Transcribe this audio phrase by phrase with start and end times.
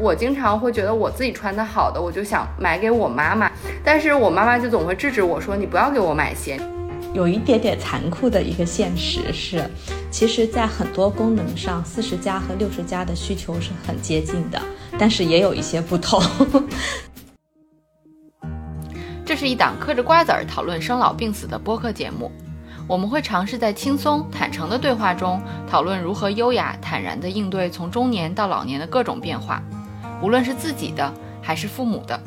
[0.00, 3.50] 我经常会觉得我自己穿的好的，我就想买给我妈妈，
[3.84, 6.58] 但是我妈妈就总会制止我说：“你不要给我买鞋。”
[7.12, 9.62] 有一点点残酷的一个现实是，
[10.10, 14.60] 其实，在很多功能上，四十加和六十加的需求是很接近的，
[14.98, 16.22] 但是也有一些不同。
[19.26, 22.32] 这是一档嗑着瓜子儿讨论生老病死的播客节目，
[22.88, 25.40] 我们会尝试在轻松坦诚的对话中，
[25.70, 29.62] 讨论如何优雅坦然地应对从中年到老年的各种变化，
[30.20, 32.20] 无论是自己的还是父母的。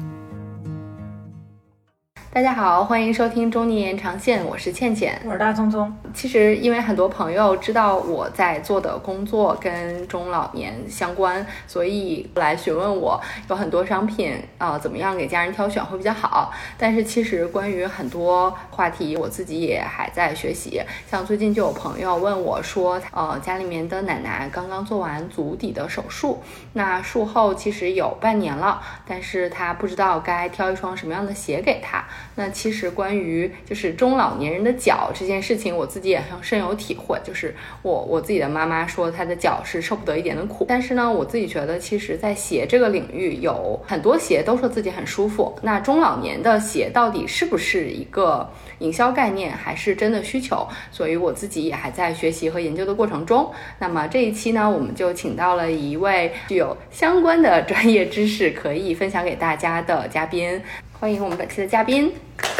[2.35, 5.95] 大家好，欢迎收听中年延长线，我是倩倩，我是大聪聪。
[6.13, 13.17] 其实，因为很多朋友知道我在做的工作跟中老年相关，所以来询问我
[13.49, 16.51] 有很多商品啊，怎么样给家人挑选会比较好。
[16.77, 20.81] 但是，其实关于很多话题，我自己也还在学习。
[21.09, 32.03] 像最近就有朋友问我说，呃，家里面的奶奶刚刚做完足底的手术，那术后其实有半年了，但是她不知道该挑一双什么样的鞋给她。
[32.33, 37.19] 那其实关于就是中老年人的脚这件事情，我自己也很深有体会。
[37.23, 40.65] 就是我我自己的妈妈说，她的脚是受不得一点的苦。
[40.67, 45.57] 但是呢，我自己觉得，其实，在鞋这个领域，有很多鞋都说自己很舒服。
[45.61, 50.67] 那中老年的鞋到底是不是一个营销概念，还是真的需求？
[50.91, 53.49] 所以我自己也还在学习和研究的过程中。
[53.79, 60.61] 那么这一期呢，我们就请到了一位具有相关的专业知识可以分享给大家的嘉宾。
[60.97, 62.11] 欢迎我们本期的嘉宾，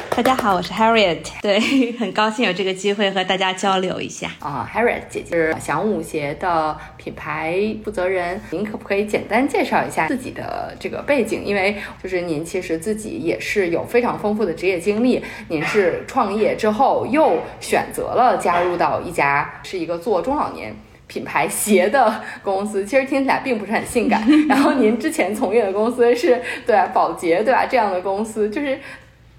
[0.09, 1.57] 大家好，我是 Harriet，对，
[1.97, 11.45] 很高兴有这个机会和大家交流一下啊，Harriet 姐姐是祥舞鞋的品牌负责人，您可不可以简单介绍一下自己的这个背景？
[11.45, 20.75] 因为就是您其实自己也是有非常丰富的职业经历，您是创业之后又选择了加入到一家是一个做中老年。
[21.07, 24.27] 品牌鞋的公司，其实听起来并不是很性感。
[24.49, 27.65] 然后您之前从业的公司是对宝洁，对吧？
[27.65, 28.79] 这样的公司，就是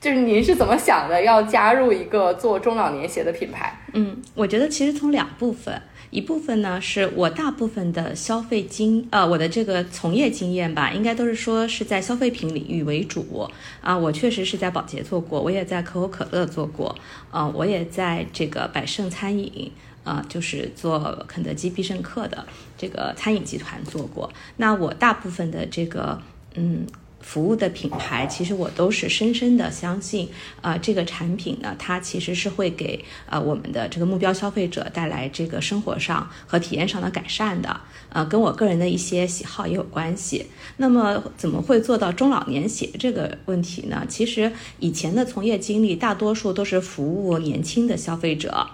[0.01, 3.79] 就是您是怎么想的，要加入一个做中老年鞋的品牌？
[3.95, 13.49] 嗯，我觉得其实从两部分，一部分呢是我大部分的消费经呃我的这个从业经验吧，应该都是说是在消费品领域为主
[13.81, 13.97] 啊。
[13.97, 16.95] 我确实是在宝洁做过，我也在可口可乐做过，
[17.33, 19.73] 呃，我也在这个百胜餐饮。
[20.07, 22.47] 啊，就是做肯德基、必胜客的
[22.79, 24.33] 这个餐饮集团做过。
[24.57, 26.19] 那我大部分的这个
[26.55, 26.87] 嗯
[27.21, 30.29] 服务的品牌，其实我都是深深的相信，
[30.61, 37.81] 啊，这个产品呢，它其实是会给呃我们的这个目标消费者带来这个生活上和体验上的改善的。
[38.11, 40.47] 呃，跟我个人的一些喜好也有关系。
[40.77, 44.07] 那么，怎么会做到中老年鞋这个问题呢？
[44.09, 48.69] 其实以前的从业经历，大多数都是服务年轻的消费者。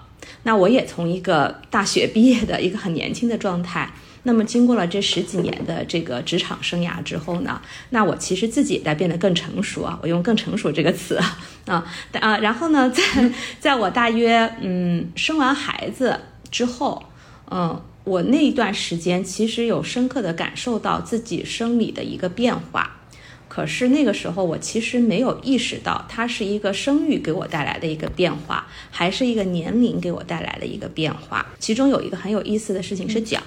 [0.44, 3.92] 那我也从一个大学毕业的一个很年轻的状态，
[4.24, 7.60] 那么经过了这十几年的这个职场生涯之后呢，
[7.90, 11.16] 那我其实自己也在变得更成熟啊，我用更成熟这个词
[11.66, 11.84] 啊
[12.20, 13.02] 啊，然后呢，在
[13.60, 16.18] 在我大约嗯生完孩子
[16.50, 17.02] 之后，
[17.50, 22.98] 嗯，我那一段时间其实有深刻的感受到自己生理的一个变化。
[23.54, 31.44] 可是那个时候，我其实没有意识到，它是一个生育给我带来的一个变化，还是一个年龄给我带来的一个变化。
[31.58, 33.42] 其中有一个很有意思的事情是脚，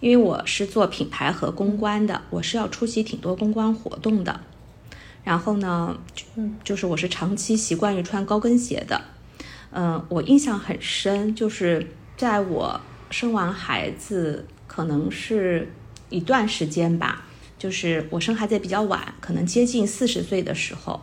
[0.00, 4.40] 因为我是做品牌和公关的，我是要出席挺多公关活动的。
[5.22, 5.98] 然后呢，
[6.36, 9.02] 嗯，就是我是长期习惯于穿高跟鞋的。
[9.70, 11.86] 嗯，我印象很深，就是
[12.16, 12.80] 在我
[13.10, 15.70] 生完孩子，可能是
[16.08, 17.25] 一段时间吧。
[17.58, 21.00] 就是我生孩子也比较晚，可能接近四十岁的时候，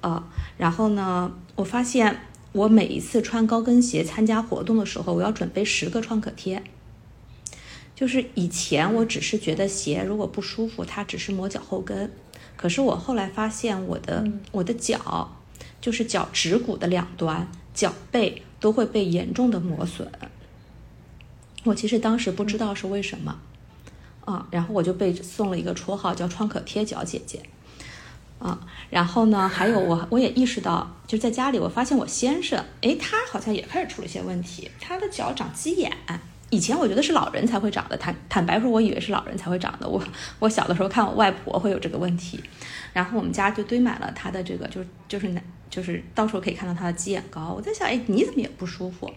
[0.00, 0.22] 呃，
[0.58, 6.62] 然后呢，我发现我每一次穿高跟鞋参加活动的时候，我要准备十个创可贴。
[7.94, 12.10] 就是以前我只是觉得鞋如果不舒服，它只是磨脚后跟，
[12.56, 15.36] 可是我后来发现我的我的脚，
[15.80, 20.10] 就是脚趾骨的两端、脚背都会被严重的磨损。
[21.62, 23.40] 我其实当时不知道是为什么。
[24.24, 27.40] 啊，然后我就被送了一个绰号叫“创可贴脚姐姐”，
[28.38, 28.58] 啊，
[28.90, 35.92] 然后呢，还有我我也意识到，就在家里，我发现我先生，哎，他好像也开始出了一些问题，他的脚长鸡眼，
[36.50, 40.02] 以前我觉得是老人才会长的，坦坦白说，我以为是老人才会长的，我
[40.38, 42.42] 我小的时候看我外婆会有这个问题，
[42.92, 45.42] 然后我们家就堆满了他的这个，就就是男。
[45.72, 49.10] 就是到时候可以看到他的鸡眼膏，我在想，哎，你怎么也不舒服？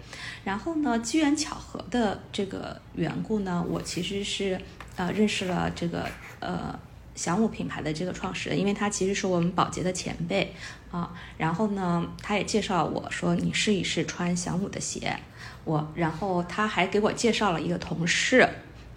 [0.45, 4.57] 然后呢，机缘巧合的这个缘故呢，我其实是
[4.95, 6.07] 呃认识了这个
[6.39, 6.77] 呃
[7.15, 10.53] 祥武品牌的这个创始人，因为他其实是我们宝洁的前辈
[10.91, 11.11] 啊。
[11.37, 15.17] 然后呢，他也介绍我说，你试一试穿祥武的鞋。
[15.63, 18.47] 我然后他还给我介绍了一个同事。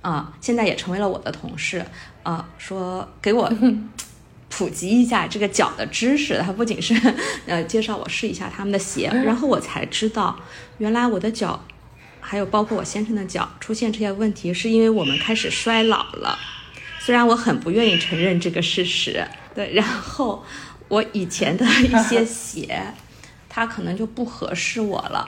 [0.00, 1.84] 啊，现在也成为了我的同事
[2.22, 3.52] 啊，说给我
[4.48, 6.38] 普及一下这个脚的知识。
[6.38, 6.94] 他不仅是
[7.46, 10.38] 呃介绍我试一下他们的鞋，然后我才知道，
[10.78, 11.60] 原来我的脚，
[12.28, 16.38] 还有包括我先生的脚出现这些问题，是因为我们开始衰老了。
[17.00, 20.44] 虽然我很不愿意承认这个事实，对，然后
[20.88, 22.92] 我以前的一些 鞋，
[23.48, 25.26] 它可能就不合适我了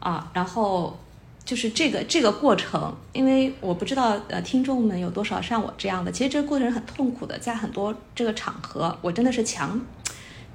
[0.00, 1.00] 啊，然后。
[1.46, 9.78] 就是这个这个过程，因为我不知道呃听众们有多少像我这样的，其实这个过程很痛苦的，在很多这个场合，我真的是强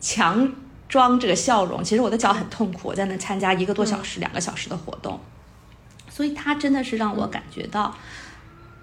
[0.02, 0.52] 强
[0.88, 5.20] 装这个笑容，其实我的脚很痛苦，我在那参加一个多小时、两个小时的活动，
[6.20, 7.96] 所以它真的是让我感觉到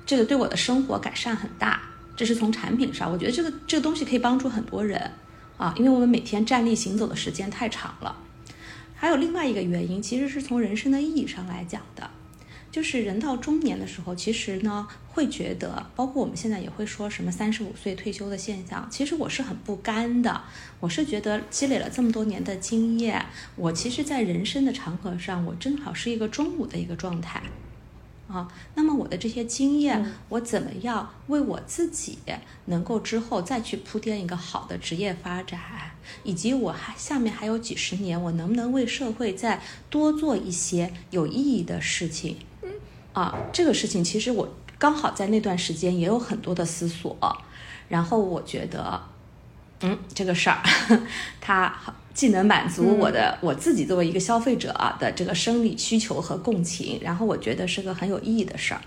[0.06, 1.82] 这个对我的生活改善很大。
[2.16, 5.10] 这是从产品上，我觉得这个这个东西可以帮助很多人
[5.58, 8.16] 啊，因为我们每天站立行走的时间太长了。
[8.94, 12.08] 还有另外一个原因，其实是从人生的意义上来讲的，
[12.76, 20.42] 就是人到中年的时候，其实呢会觉得，包括我们现在也会说什么三十五岁退休的现象，其实我是很不甘的。
[20.78, 23.24] 我是觉得积累了这么多年的经验，
[23.56, 27.42] 我其实，在人生的长河上，我正好是一个中午的一个状态。
[28.28, 32.18] 啊，那么我的这些经验，我怎么样为我自己
[32.66, 35.58] 能够之后再去铺垫一个好的职业发展，
[36.24, 42.36] 以及我还下面还有几十年，我能不能为社会再多做一些有意义的事情？
[43.16, 44.46] 啊，这个事情其实我
[44.78, 47.16] 刚好在那段时间也有很多的思索，
[47.88, 49.00] 然后我觉得，
[49.80, 50.62] 嗯，这个事儿，
[51.40, 51.74] 它。
[52.16, 58.80] 既能满足我的我自己作为一个消费者的这个生理需求和共情，然后我觉得是个很有意义的事儿。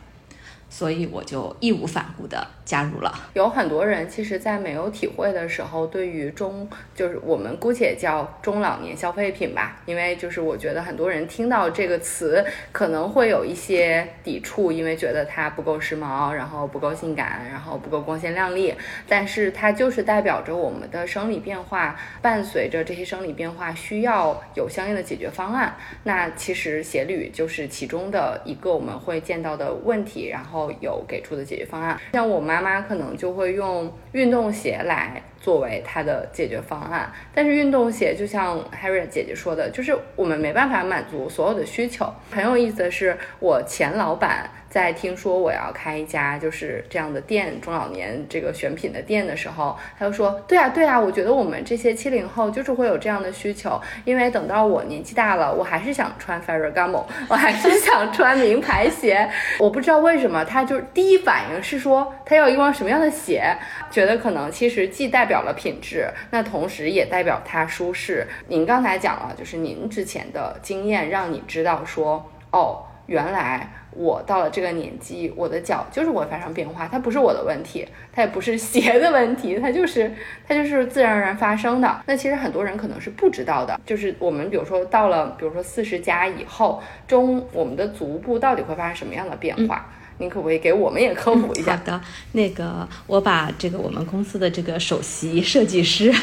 [0.69, 3.11] 所以我就义无反顾的加入了。
[3.33, 18.73] 有很多人其实，在没有体会的时候，对于中，就是我们姑且叫中老年消费品吧，因为就是我觉得很多人听到这个词可能会有一些抵触，因为觉得它不够时髦，然后不够性感，然后不够光鲜亮丽。
[19.07, 25.75] 但是它就是代表着我们的生理变化，伴随着这些生理变化，需要有相应的解决方案。
[26.03, 30.58] 那其实鞋履就是其中的一个我们会见到的问题，然后。
[30.79, 42.11] 有给出的解决方案，像我妈妈可能就会用运动鞋来作为它的解决方案，但是运动鞋就像 Harry 姐姐说的，就是我们没办法满足所有的需求。
[42.29, 44.49] 很有意思的是，我前老板。
[44.69, 59.27] 在听说我要开一家就是这样的店，中老年这个选品的店的时候，他就说：“对啊，对啊，我觉得我们这些七零后就是会有这样的需求，因为等到我年纪大了，我还是想穿 Ferragamo，我还是想穿名牌鞋。
[59.57, 63.43] 我不知道为什么，他就是第一反应是说他要一双什么样的鞋，
[63.89, 68.27] 觉得可能其实既代表了品质，那同时也代表它舒适。
[68.49, 80.13] 您刚才讲了，就是您之前的经验让你知道说，哦，原来。”我到了这个年纪，我的脚就是会发生变化，它不是我的问题，它也不是鞋的问题， 它就是
[80.47, 82.01] 它就是自然而然发生的。
[82.05, 89.89] 那其实很多人可能是不知道的，就是我们比如说到了，比如说四十加以后，中我们的足部到底会发生什么样的变化？
[90.19, 91.77] 您可不可以给我们也科普一下？
[91.77, 92.01] 好的，
[92.33, 96.13] 那个我把这个我们公司的这个首席设计师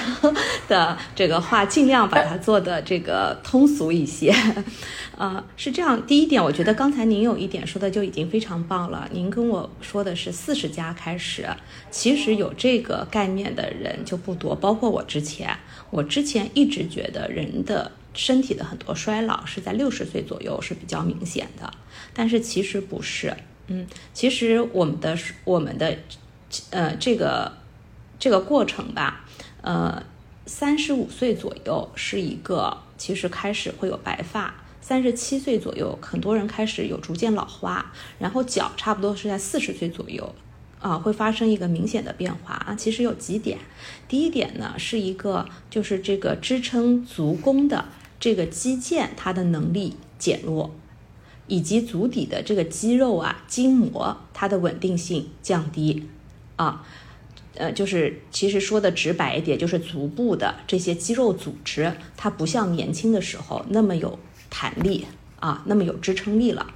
[0.69, 4.35] 的这个话尽量把它做的这个通俗一些。
[5.17, 9.09] 呃，是这样，第一点，我觉得刚才您有一点说的就已经非常棒了。
[9.11, 11.49] 您跟我说的是四十加开始，
[11.91, 15.57] 其实有这个概念的人就不多，包括我之前，
[15.89, 21.73] 我之前一直觉得人的身体的很多衰老是在六十岁左右是比较明显的，
[22.13, 23.35] 但是其实不是。
[23.69, 25.99] 嗯，其实我们的我们的，
[26.71, 27.53] 呃，这个
[28.19, 29.25] 这个过程吧，
[29.63, 30.03] 呃，
[30.47, 40.33] 三十五岁左右是一个，其实开始会有白发，三十七岁左右很多人开始有逐渐老花，然后脚差不多是在四十岁左右，
[40.81, 42.75] 啊，会发生一个明显的变化啊。
[42.77, 43.59] 其实有几点，
[44.07, 47.87] 第一点呢是一个就是这个支撑足弓的
[48.21, 50.71] 这个肌腱它的能力减弱。
[51.49, 56.09] 以及足底的这个肌肉啊、筋膜，它的稳定性降低，
[56.57, 56.85] 啊，
[57.55, 64.19] 呃，就是其实说的直白一点，就是足部的这些肌肉组织，它不像年轻的时候那么有
[64.51, 65.07] 弹力
[65.39, 66.67] 啊，那么有支撑力了，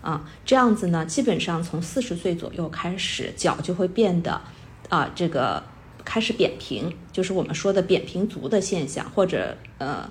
[0.00, 4.40] 啊，这样子呢，基本上从四十岁左右开始，脚就会变得
[4.88, 5.62] 啊，这个
[6.02, 10.08] 开始扁平，就是我们说的扁平足的现象，或者呃。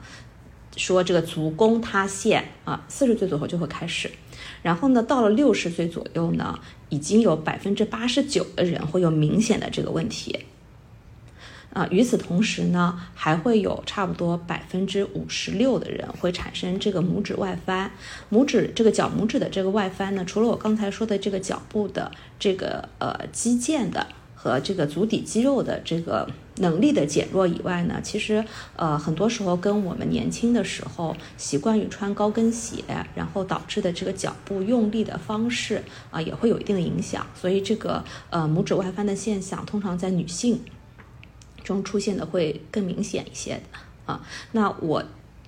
[0.75, 4.09] 说这个足弓塌陷啊，四十岁左右就会开始，
[4.61, 10.45] 然后呢，到了六十岁左右呢，已经有百分之八十九的人会有明显的这个问题。
[11.73, 17.89] 啊，与此同时呢，还会有差不多百分之五十六的人会产生这个拇指外翻。
[18.31, 24.05] 拇指这个脚拇指的这个外翻呢，除了我刚才说的这个脚部的这个呃肌腱的
[24.43, 28.43] 和这个足底肌肉的这个能力的减弱以外呢，其实
[28.75, 32.83] 呃很多时候跟我们年轻的时候习惯于穿高跟鞋，
[33.15, 35.81] 然后导致的这个脚部用力的方式
[36.11, 37.25] 啊也会有一定的影响。
[37.33, 40.59] 所以这个呃拇指外翻的现象，通常在女性。
[41.63, 43.61] 中出现的会更明显一些的
[44.05, 44.21] 啊，
[44.51, 45.01] 那我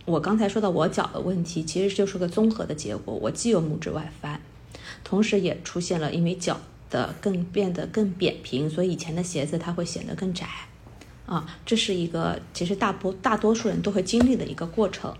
[0.06, 3.14] 我刚才说到我脚的问题，其实就是个综合的结果。
[3.14, 4.40] 我既有拇指外翻，
[5.04, 6.58] 同时也出现了因为脚
[6.90, 10.48] 的更变得更扁平，所以以前的鞋子它会显得更窄
[11.26, 11.46] 啊。
[11.66, 15.14] 这是一个其实大部大多数人都会经历的一个过程。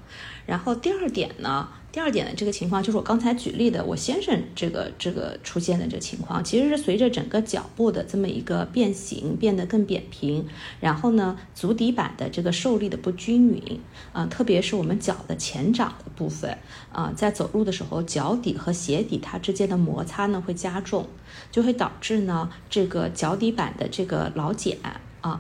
[0.46, 1.68] 然后第二点呢？
[1.92, 10.46] 第二点的这个情况就是我刚才举例的，我先生这个这个出现的这个情况，其实是随着整个脚部的这么一个变形，变得更扁平，
[10.82, 13.80] 然后呢，足底板的这个受力的不均匀
[14.12, 16.58] 啊，特别是我们脚的前掌的部分
[16.92, 21.08] 啊，在走路的时候，脚底和鞋底它之间的摩擦呢会加重，
[21.56, 24.78] 就会导致呢这个脚底板的这个老茧
[25.22, 25.40] 啊，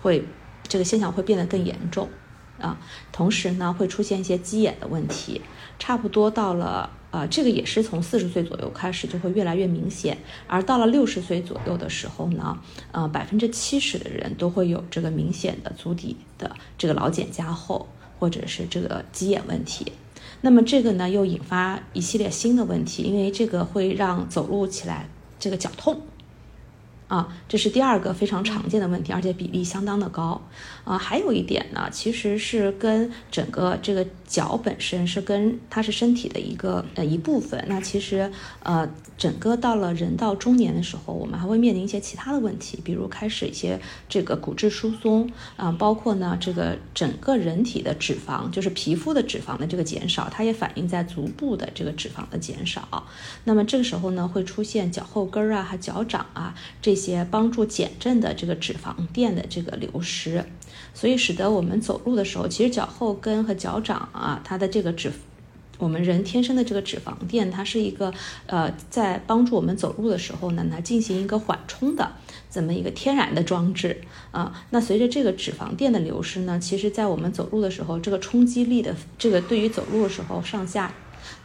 [0.00, 0.24] 会
[0.68, 2.08] 这个现象会变得更严重。
[2.60, 2.78] 啊，
[3.10, 5.40] 同时呢，会出现一些鸡眼的问题，
[5.80, 12.60] 差不多到了，呃，这个也是从四十岁左右开始就会越来越明显，而到了六十岁左右的时候呢，
[12.92, 17.88] 呃，百分之七十的人都会有这个明显的足底的这个老茧加厚，
[18.20, 19.90] 或者是这个鸡眼问题。
[20.42, 25.08] 那么这个呢，又引发一系列新的问题，因为这个会让走路起来
[25.42, 26.00] 这个脚痛。
[27.08, 30.40] 啊，这是第二个非常常见的问题，而且比例相当的高。
[30.84, 37.62] 啊，还有一点呢，其实是跟整个这个脚本身是跟它是身体的一个呃一部分。
[37.68, 53.06] 那其实呃，整个到了人到中年的时候，我们还会面临一些其他的问题，比如开始一些这个骨质疏松啊，包括呢这个整个人体的脂肪，就是皮肤的脂肪的这个减少，它也反映在足部的这个脂肪的减少。
[53.44, 57.02] 那么这个时候呢，会出现脚后跟啊和脚掌啊这。
[57.02, 60.44] 些帮助减震的这个脂肪垫的这个流失，
[60.94, 65.12] 所以使得我们走路的时候，其实脚后跟和脚掌啊，它的这个脂，
[65.78, 68.12] 我们人天生的这个脂肪垫，它是一个
[68.46, 72.12] 呃，在帮助我们走路的时候呢，来进行一个缓冲的
[72.50, 74.00] 这么一个天然的装置
[74.30, 74.64] 啊。
[74.70, 80.92] 那随着这个脂肪垫的流失呢，其实在我们走路的时候，这个冲击力的这个对于走路的时候上下。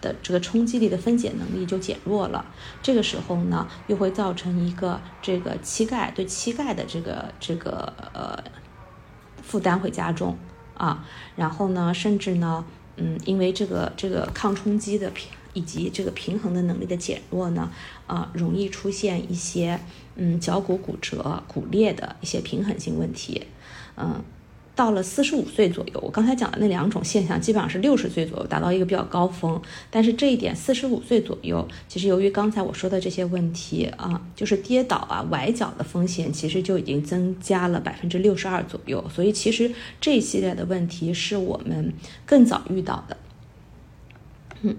[0.02, 2.44] 的这个冲击力的分解能力就减弱了，
[2.82, 8.44] 这个时候呢，又会造成一个这个膝盖对膝盖的这个这个呃
[9.48, 10.38] 负担会加重
[10.76, 11.06] 啊，
[11.38, 12.66] 然后呢，甚至呢，
[12.98, 17.72] 嗯，因为这个这个抗冲击的平以及这个平衡的能力的减弱呢，
[18.06, 19.80] 啊，容易出现一些
[20.16, 23.48] 嗯脚骨骨折、骨裂的一些平衡性问题，
[23.96, 24.22] 嗯。
[24.78, 29.60] 到了四十五岁左右，我刚才讲的那两种现象，基本上是六十岁左右达到一个比较高峰。
[29.90, 39.04] 但是这一点，四十五岁左右，其实由于刚才我说的这些问题啊，就是跌倒啊、崴脚的风险，其实就已经增加了百分之六十二左右。
[39.12, 41.92] 所以其实这一系列的问题是我们
[42.24, 43.18] 更早遇到的。
[44.62, 44.78] 嗯，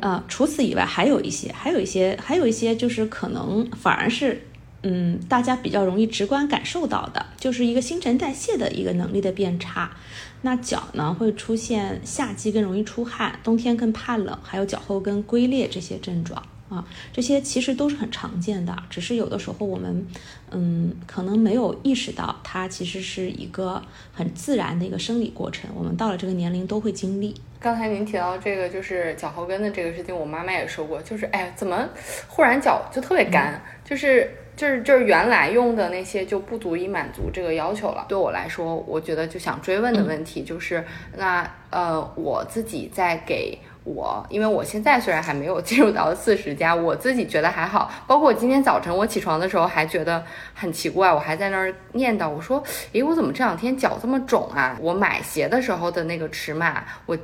[0.00, 4.42] 啊，除此以外，还有一些，还有一些，还有一些，就是可能反而是。
[4.82, 9.90] 嗯，大家比较容易直观感受到的，就是一个新陈代谢的一个能力的变差。
[10.42, 20.06] 那脚呢，会出现夏季更容易出汗，冬天更怕冷，还有脚后跟龟裂这些症状啊，这些其实都是很常见的，只是有的时候我们，
[20.52, 23.82] 嗯，可能没有意识到它其实是一个
[24.12, 27.34] 很自然的一个生理过程，我们到了这个年龄都会经历。
[27.58, 31.84] 刚才您提到这个就是脚后跟的这个事情，我妈妈也说过，就是哎，怎么
[32.28, 34.30] 忽然脚就特别干，就是。
[34.58, 38.04] 就是就是原来用的那些就不足以满足这个要求了。
[38.08, 40.84] 对我来说，我觉得就想追问的问题就是，
[41.16, 47.88] 那呃，我自己在给我，因为我现在虽然还没有进入到四十加，我自己觉得还好。
[48.08, 52.60] 包括我今天早晨我起床的时候还觉得很奇怪，我还在那儿念叨，我说，
[52.92, 54.76] 诶，我怎么这两天脚这么肿啊？
[54.80, 57.16] 我买鞋的时候的那个尺码，我。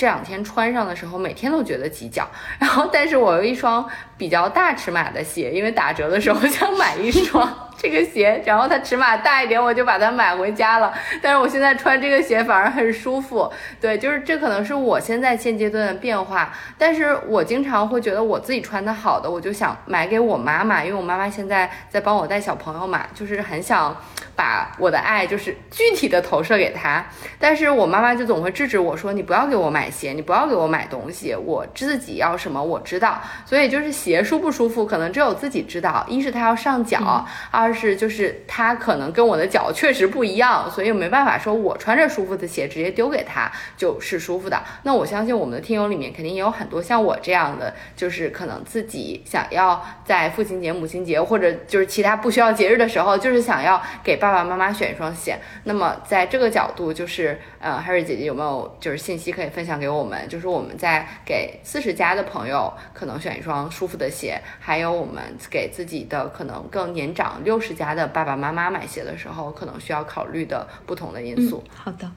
[0.00, 2.26] 这两天穿上的时候，每天都觉得挤脚。
[2.58, 7.69] 然后，但是我有一双比较大尺码的鞋，因为打折的时候想买一双。
[7.80, 10.92] 这个鞋，然后它尺码大一点，我就把它买回家了。
[11.22, 13.50] 但是我现在穿这个鞋反而很舒服。
[13.80, 16.52] 对，就是这可能是我现在现阶段的变化。
[16.76, 23.96] 但是我经常会觉得我自己穿的好的，我就想买给我妈妈，因为我妈妈现在在帮我带小朋友嘛，就是很想
[24.36, 27.02] 把我的爱就是具体的投射给她。
[27.38, 36.04] 但是我妈妈就总会制止我说：“你不要给我买鞋，你不要给我买东西，我自己要什么我知道。”所以就是鞋舒不舒服，可能只有自己知道。
[36.06, 37.69] 一是它要上脚，二。
[37.70, 44.60] 要是就是他可能跟我的脚确实不一样，所以没办法说我穿着舒服的鞋直接丢给他就是舒服的。
[44.82, 55.38] 那我相信我们的听友里面肯定也有很多像我这样的，就是可能自己想要在父亲节、母亲节或者就是其他不需要节日的时候，就是想要给爸爸妈妈选一双鞋。
[55.62, 60.28] 那么在这个角度，就是呃，Harry 姐姐有没有就是信息可以分享给我们？
[60.28, 71.62] 就是我们在给四十加的朋友可能选一双舒服的鞋，还有我们给自己的可能更年长六十加的爸爸妈妈买鞋的时候，可能需要考虑的不同的因素。
[71.74, 72.10] 好的。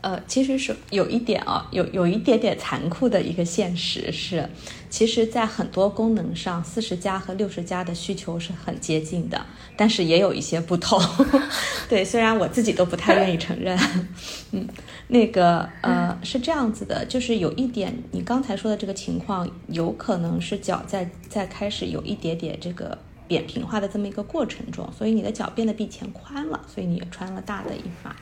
[0.00, 4.48] 呃，其实是有一点啊，有有一点点残酷的一个现实是，
[4.88, 9.44] 其实，在很多功能上，四十加和六十加的需求是很接近的，
[9.76, 11.02] 但是也有一些不同。
[11.90, 13.76] 对，虽然我自己都不太愿意承认。
[14.52, 14.68] 嗯，
[15.08, 22.96] 那个呃，是这样子的，就是有一点，你刚才说的这个情况，有可能是脚在在开始有一点点这个
[23.28, 28.16] 扁平化的这么一个过程中，所以你的脚变得比以前宽了，所以你也穿了大的一码，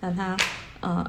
[0.00, 0.36] 那它。
[0.80, 1.04] 呃，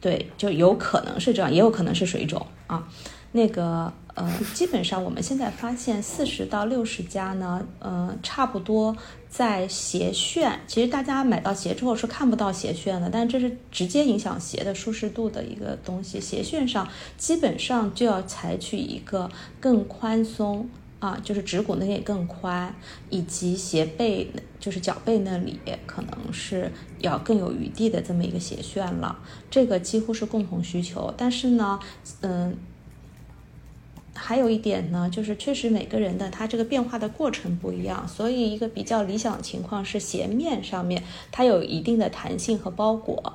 [0.00, 2.88] 对，就有可能是这样，也有可能是水肿啊。
[3.32, 8.96] 那个呃，基本上我们现在发现四十到六十加呢，呃，差不多
[9.28, 16.18] 在鞋楦，其实大家买到鞋之后是看不到鞋楦的，但这是直接影响鞋的舒适度的一个东西。
[16.18, 19.30] 鞋楦上基本上就要采取一个
[19.60, 20.66] 更宽松。
[20.98, 22.74] 啊，就是指骨那里更宽，
[23.10, 29.18] 以及鞋背，就是脚背那里可能是要更有余地的这么一个鞋楦了。
[29.50, 31.12] 这个几乎是共同需求。
[31.16, 31.78] 但是呢，
[32.22, 32.56] 嗯，
[34.14, 43.34] 还有一点呢，就是确实每个人的他这个变化的过程不一样，所以一个比较理想的情况是鞋面上面它有一定的弹性和包裹。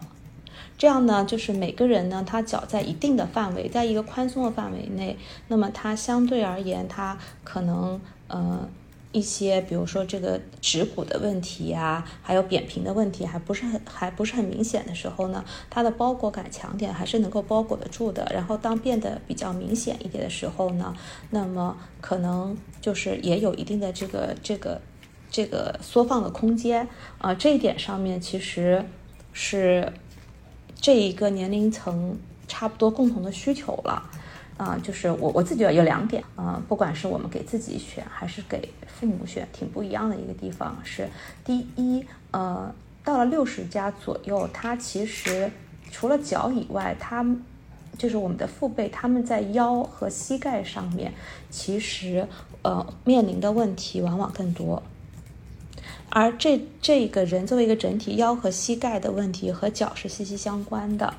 [0.82, 5.16] 这样呢，就是每个人呢，他脚在一定的范围，在一个宽松的范围内，
[5.48, 8.68] 那么它相对而言，它可能呃
[9.12, 18.28] 一些，比如说这个指骨的问题呀，还有扁平的问题，还不是很还不是很明显的时候呢，它的包裹感强点还是能够包裹得住的。
[18.34, 20.96] 然后当变得比较明显一点的时候呢，
[21.30, 24.82] 那么可能就是也有一定的这个这个
[25.30, 26.88] 这个缩放的空间
[27.20, 27.36] 啊。
[27.36, 28.84] 这一点上面其实
[29.32, 29.94] 是。
[30.82, 32.18] 这一个年龄层
[32.48, 34.04] 差不多共同的需求了，
[34.58, 41.08] 啊，就是我我自己有两点，啊，不管是我们给自己选还是给父母选，挺不一样的一个地方是，
[41.46, 45.52] 第一，呃，到了六十加左右，它其实
[45.92, 47.24] 除了脚以外，它
[47.98, 51.14] 就是我们的父辈，他们在腰和膝盖上面，
[51.52, 52.28] 其实
[52.64, 54.82] 呃面临的问题往往更多。
[56.12, 61.14] 而这这个人作为一个整体，腰和膝盖的问题和脚是息息相关的，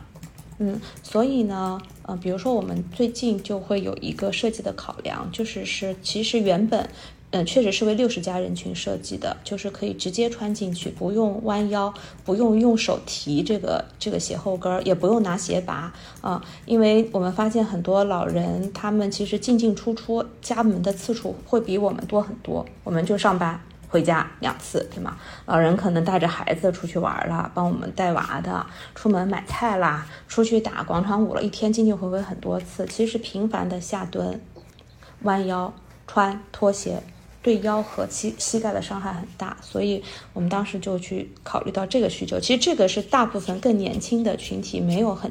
[0.59, 6.87] 嗯，所以呢，呃，比如说我们最近就会有一个设计的考量，就是是其实原本，
[7.31, 23.59] 嗯，确实是为六十加人群设计的，就是可以直接穿进去，不用弯腰，不用用手提这个这个鞋后跟儿，也不用拿鞋拔啊，因为我们发现很多老人他们其实进进出出家门的次数会比我们多很多，我们就上班。
[23.93, 25.19] 回家两次，对吗？
[25.45, 34.41] 老人可能带着孩子出去玩了，帮我们带娃的，出门买菜啦，出去打广场舞了，一天进进回回很多次，其实频繁的下蹲、
[35.25, 35.75] 弯腰、
[36.07, 37.03] 穿拖鞋，
[37.43, 40.03] 对腰和膝膝盖的伤害很大，所以
[40.33, 42.41] 我们当时就去考虑到这个需求。
[42.41, 45.31] 其实这个是大部分更年轻的群体没有很，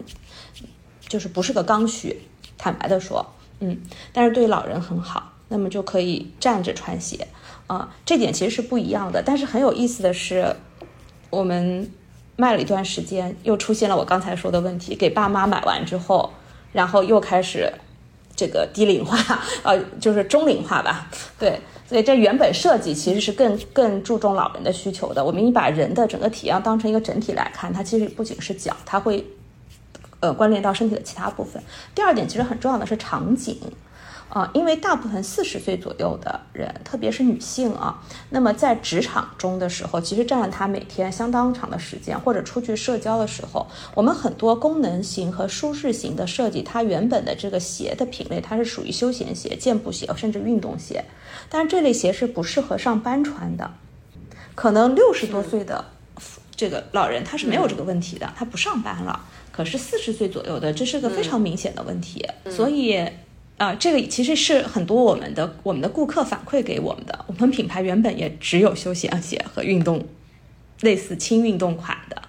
[1.08, 2.16] 就是不是个刚需，
[2.60, 3.26] 坦白的说，
[3.60, 3.82] 嗯，
[4.14, 7.28] 但是对老人很好，那么就可以站着穿鞋。
[7.72, 9.24] 啊，这点其实是不一样的。
[9.26, 10.54] 但是很有意思的是，
[11.30, 11.90] 我们
[12.36, 14.94] 卖了一段时间，又出现了我刚才说的问题。
[14.94, 16.34] 给爸妈买完之后，
[16.74, 17.72] 然后又开始
[18.36, 19.18] 这个低龄化，
[19.64, 21.10] 呃，就是中龄化吧。
[21.40, 25.24] 对，所以这原本设计其实是更更注重老人的需求的。
[25.24, 29.26] 我们把人的整个体验当成一个整体来看，它其实不仅是脚，它会
[30.20, 31.64] 呃关联到身体的其他部分。
[31.96, 33.58] 第二点其实很重要的是场景。
[34.32, 51.04] 啊，因为大部分四十岁左右的人，特别是女性啊，那么在职场中的时候，其实占了她每天相当长的时间，或者出去社交的时候，我们很多功能型和舒适型的设计，它原本的这个鞋的品类，它是属于休闲鞋、健步鞋，甚至运动鞋，
[51.50, 53.70] 但是这类鞋是不适合上班穿的。
[54.56, 55.84] 可能六十多岁的
[56.56, 59.26] 这个老人他是没有这个问题的，他不上班了。
[59.52, 63.06] 可是四十岁左右的，这是个非常明显的问题，所以。
[63.62, 67.24] 啊，这个其实是很多我们的我们的顾客反馈给我们的。
[67.28, 70.04] 我们品牌原本也只有休闲鞋和运动，
[70.80, 72.24] 类似轻运动款的，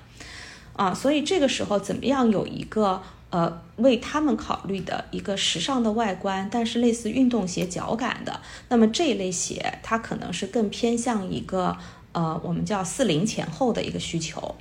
[0.75, 11.75] 啊，所以这个时候怎么样有一个呃为他们考虑的一个时尚的外观，但是类似运动鞋脚感的，那么这一类鞋它可能是更偏向一个
[12.13, 14.55] 呃，我们叫四零前后的一个需求。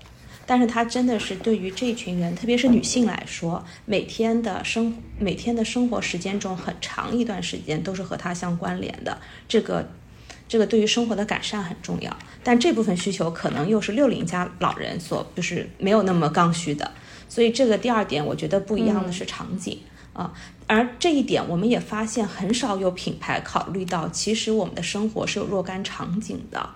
[0.51, 9.17] 但是它真的是对于这群人，特别是女性来说，每天的生每天的生活时间中很长一段时间都是和它相关联的。
[9.47, 9.89] 这个
[10.49, 16.91] 这个对于生活的改善很重要，但这部分需求可能又是六零加老人所就是没有那么刚需的。
[17.29, 19.79] 所以这个第二点，我觉得不一样的是场景
[20.11, 20.33] 啊。
[20.67, 26.69] 而这一点，我们也发现很少有品牌考虑到，其实我们的生活是有若干场景的。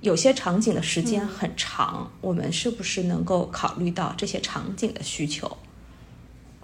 [0.00, 5.56] 有些场景的时间很长，我们是不是能够考虑到这些场景的需求？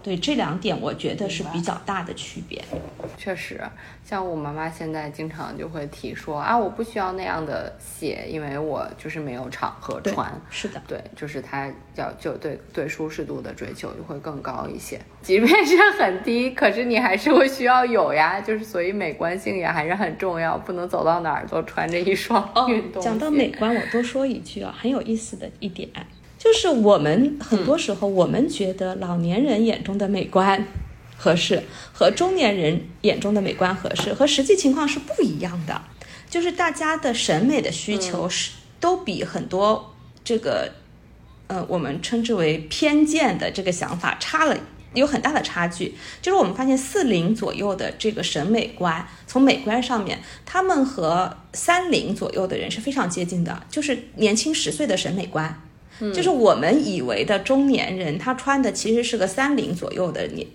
[0.05, 2.63] 对这两点，我觉得是比较大的区别。
[3.17, 3.59] 确实，
[4.03, 10.31] 像我妈妈现在经常就会提说啊，我不需要那样的鞋，因为我就是没有场合穿。
[10.51, 15.01] 是的，对，就是她要就对对舒适度的追求就会更高一些。
[15.23, 18.39] 即便是很低，可是你还是会需要有呀。
[18.39, 23.09] 就是所以美观性也还是很重要，不能走到哪儿都穿着一双运动鞋。
[23.09, 25.89] 讲到美观，我多说一句啊，很有意思的一点。
[26.45, 30.63] 就是我们很多时候，我们觉得老年人眼中的美观
[31.17, 35.81] 合适，和中年人眼中的美观合适，和实际情况是不一样的。
[36.29, 40.71] 就是大家的审美的需求是都比很多这个，
[41.47, 44.55] 呃，我们称之为偏见的这个想法差了，
[44.93, 45.95] 有很大的差距。
[46.21, 55.59] 就是我们发现四零左右的这个审美观，从美观上面，他们和三零左右的人是非常接近的，就是年轻十岁的审美观。
[56.13, 60.45] 就是我们以为的中年人，他穿的其实是个三零左右的年。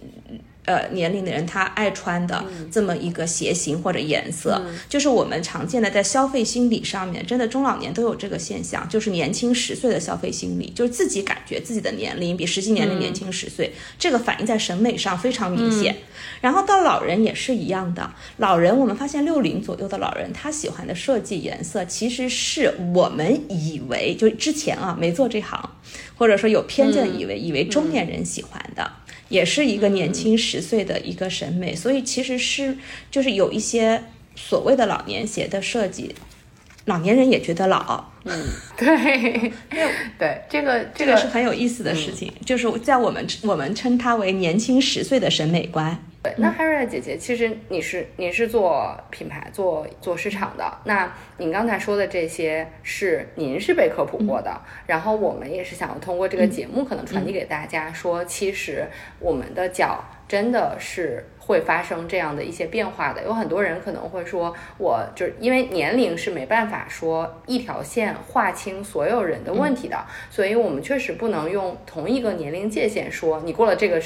[0.66, 15.96] 呃，年龄的人他爱穿的这么一个鞋型或者颜色，就是我们常见的在消费心理上面，真的中老年都有这个现象，就是年轻十岁的消费心理，就是自己感觉自己的年龄比实际年龄年轻十岁，这个反映在审美上非常明显。
[16.40, 25.68] 然后到老人也是一样的，老人我们发现六零左右的老人，他喜欢的设计颜色，其实是我们以为就之前啊没做这行，
[26.16, 28.90] 或者说有偏见以为以为中年人喜欢的。
[29.30, 32.76] 也是一个年轻十岁的一个审美，所以其实是
[33.10, 34.04] 就是有一些
[34.36, 36.14] 所谓的老年鞋的设计，
[36.90, 38.04] 老年人也觉得老。
[38.24, 38.32] 嗯，
[38.76, 39.52] 对，
[40.18, 45.96] 对，这个这个是很有意思的事情，就是在我们我们称它为年轻十岁的审美观。
[46.22, 50.70] 对，那 Harry 姐姐，其实你是你是做品牌、做做市场的。
[50.84, 54.54] 那您刚才说的这些，是您是被科普过的。
[54.86, 58.86] 然后我们也是想要通过这个节目，可能传递给大家，说其实
[59.18, 63.24] 我们的脚真的是会发生这样的一些变化的。
[63.24, 74.00] 有很多人可能会说，我就是因为年龄是没办法说一条线划清所有人的问题的，所以我们确实不能用同一个年龄界限说你过了这个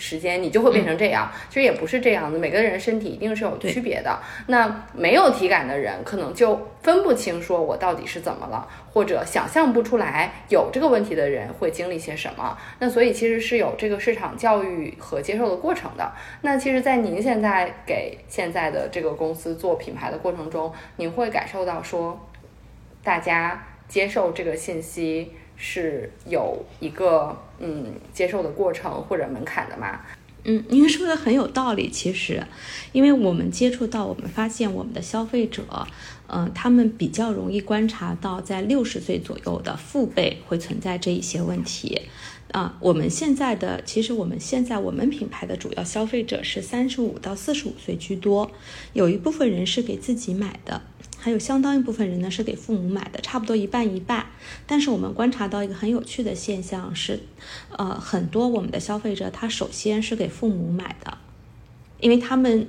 [0.00, 0.20] 时。
[0.20, 2.38] 间你就会变成这样，其实也不是这样的。
[2.38, 4.18] 每个人身体一定是有区别的。
[4.48, 12.54] 那没有体感的人，可能就分不清说我到底是怎么了，或者想象不出来有这个问题的人会经历些什么。
[12.80, 16.12] 那所以其实是有这个市场教育和接受的过程的。
[16.42, 22.28] 那其实，在您现在给现在的这个公司做品牌的过程中，您会感受到说，
[23.02, 25.32] 大家接受这个信息。
[25.62, 30.00] 是有一个嗯接受的过程或者门槛的吗？
[30.44, 31.90] 嗯，您说的很有道理。
[31.90, 32.42] 其实，
[32.92, 35.86] 因为我们接触到，我们发现我们的消费者，
[36.28, 42.00] 嗯，他们比较容易观察到，在六十岁左右的父辈会存在这一些问题。
[42.52, 48.50] 啊，我们现在的其实我们现在我们品牌的主要消费者是三十五到四十五岁居多，
[48.94, 50.80] 有一部分人是给自己买的。
[51.20, 54.26] 还有相当一部分人呢是给父母买的，差不多一半一半。
[54.66, 57.20] 但是我们观察到一个很有趣的现象是，
[57.76, 61.18] 呃，很多我们的消费者他首先是给父母买的，
[62.00, 62.66] 因为他们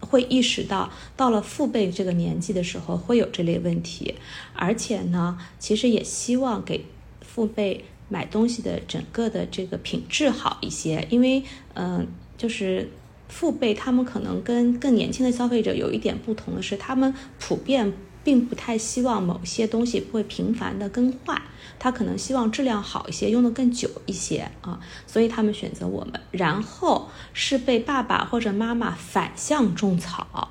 [0.00, 4.14] 会意识到到了父辈这个年纪的时候会有这类问题，
[4.52, 6.84] 而且呢，其实也希望给
[7.22, 12.90] 父辈买东西的整个的这个品质好一些，因为嗯，就是。
[13.28, 21.40] 父辈他们可能跟更年轻的消费者有一点不同的是，他们普遍并不太希望某些东西会频繁的更换，
[21.78, 26.20] 他可能希望质量好一些，用的更久一些啊，所以他们选择我们。
[26.30, 30.48] 然后是被爸爸或者妈妈反向种草，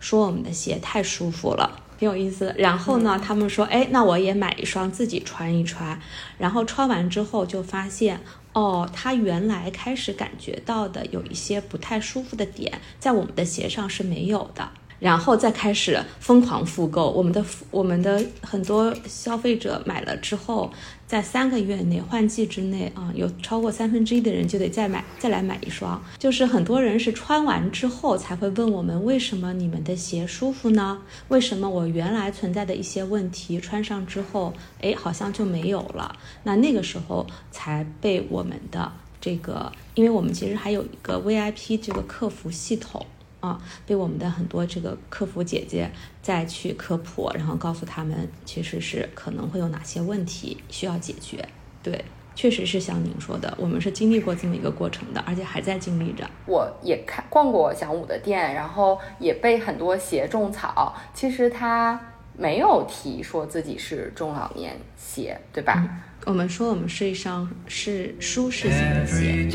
[0.00, 2.54] 说我们的鞋太舒服了，挺有意思。
[2.58, 5.98] 然后呢，他们说，哎，那我也买一双自己穿一穿，
[6.36, 8.20] 然后穿完之后就发现。
[8.52, 14.68] 哦，他原来开始感觉到的有一些不太舒服的点，在我们的鞋上是没有的。
[14.98, 17.10] 然后再开始疯狂复购。
[17.10, 20.70] 我们的我们的很多消费者买了之后，
[21.06, 26.02] 在三个月内换季之内啊，有超过三分之一的人就得再买再来买一双。
[26.18, 31.00] 就是很多人是穿完之后才会问我们，为什么你们的鞋舒服呢？
[31.28, 36.16] 为什么我原来存在的一些问题穿上之后，哎，好像就没有了？
[36.42, 43.06] 那那个时候才被我们的这个，因为我们其实还有一个 VIP 这个客服系统。
[43.40, 51.48] 啊，被我们的很多这个客服姐姐再去科普，然后告诉他们，其实是可能会有哪些问题需要解决。
[51.82, 56.28] 对，确实是像您说的，我们是经历过这么一个过程的，而且还在经历着。
[56.46, 60.94] 我也看逛过小五的店，然后也被很多鞋种草。
[61.14, 62.00] 其实他
[62.36, 65.88] 没有提说自己是中老年鞋，对吧？
[66.24, 69.48] 我们说我们是一双是舒适型的鞋。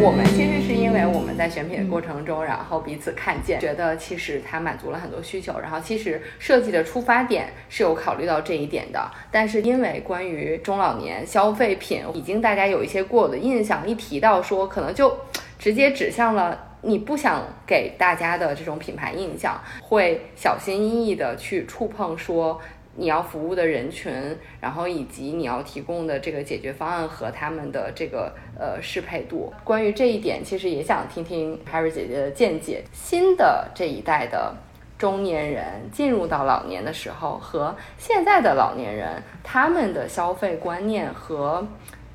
[0.00, 5.58] 我们其实是因为我们在选品的过程中，然后彼此看见，觉得其实它满足了很多需求。
[5.60, 15.14] 然后其实设计的出发点是有考虑到这一点的，但是因为关于中老年消费品，已经大家有一些过有的印象，一提到说，可能就
[15.58, 22.60] 直接指向了你不想给大家的这种品牌印象，会小心翼翼的去触碰说。
[23.00, 24.12] 你要服务的人群，
[24.60, 32.82] 然后以及你要提供的这个解决方案和他们的这个呃适配度，关于这一点，其实也想听听 Harry 姐姐的见解。
[32.92, 34.52] 新的这一代的
[34.98, 41.64] 中年人进入到老年的时候，和现在的老年人他们的消费观念和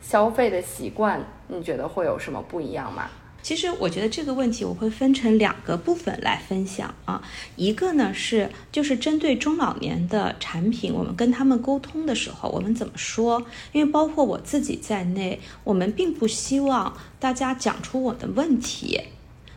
[0.02, 3.10] 消费的习惯，你觉得会有什么不一样吗？
[3.44, 7.22] 其实我觉得这个问题我会分成两个部分来分享啊，
[7.58, 13.46] 一个呢是就是针对中老年的产品，我们跟他们沟通的时候，我们怎么说？
[13.74, 19.02] 因为包括我自己在内，我们并不希望大家讲出我的问题，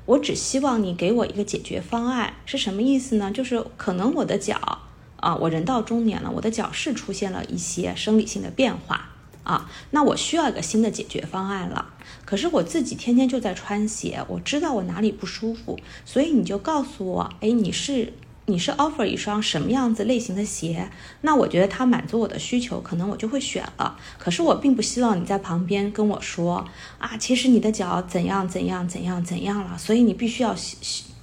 [0.04, 3.30] 我只希望你给我一个解决方案，是什么意思呢？
[3.30, 4.80] 就是可能我的脚
[5.18, 9.10] 啊，我人到中年了，我的脚是出现了一些生理性的变化
[9.44, 11.92] 啊，那我需要一个新的解决方案了。
[12.26, 18.12] 可是我自己天天就在穿鞋，我知道我哪里不舒服，所以你就告诉我，哎，你是
[18.46, 20.90] 你是 offer 一双什么样子类型的鞋？
[21.22, 23.96] 那我觉得它满足我的需求，可能我就会选了。
[24.18, 26.64] 可是我并不希望你在旁边跟我说
[26.98, 30.54] 啊，其实你的脚怎样怎样怎样怎样了，所以你必须要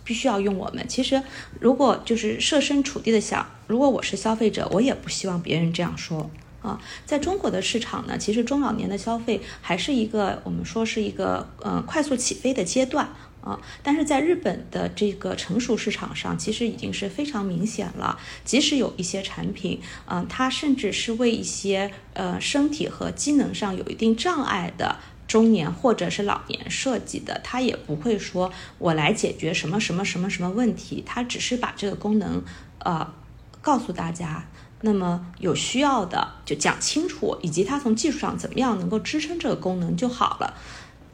[0.03, 0.85] 必须要用我们。
[0.87, 1.21] 其实
[1.59, 6.29] 如果就是设身处地的想，如果我是消费者，我也不希望别人这样说。
[6.63, 13.09] 啊，在中国的市场呢，其实中老年的消费还是一个我们说是一个呃快速起飞的阶段
[13.41, 13.59] 啊。
[13.83, 18.17] 但是在日本的这个成熟市场上，其实已经是非常明显了。
[18.45, 24.95] 即使有一些产品，嗯，它甚至是为一些呃身体和机能上有一定障碍的
[25.27, 32.41] 中年或者是老年设计的，它也不会说我来解决什么什么什么什么问题，它只是把这个功能
[32.79, 33.13] 呃
[33.61, 34.47] 告诉大家。
[34.85, 40.53] 那么有需要的就讲清楚，以及它从技术上怎么样能够支撑这个功能就好了。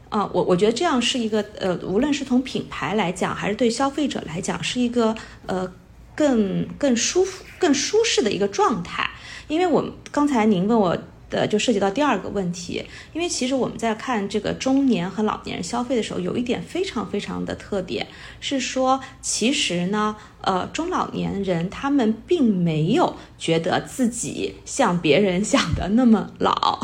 [0.08, 5.14] 啊，我我觉得这样是一个呃，无论是从品牌来讲，还是对消费者来讲，是一个
[5.46, 5.72] 呃
[6.14, 9.08] 更更舒服、更舒适的一个状态。
[9.48, 10.98] 因为我刚才您问我。
[11.30, 18.06] 的就涉及到第二个问题，因为其实我们在看这个中年和老年人消费的时候，有一点非常非常的特别，
[18.40, 26.80] 是说其实呢，呃，中老年人他们并没有觉得自己像别人 想的那么老，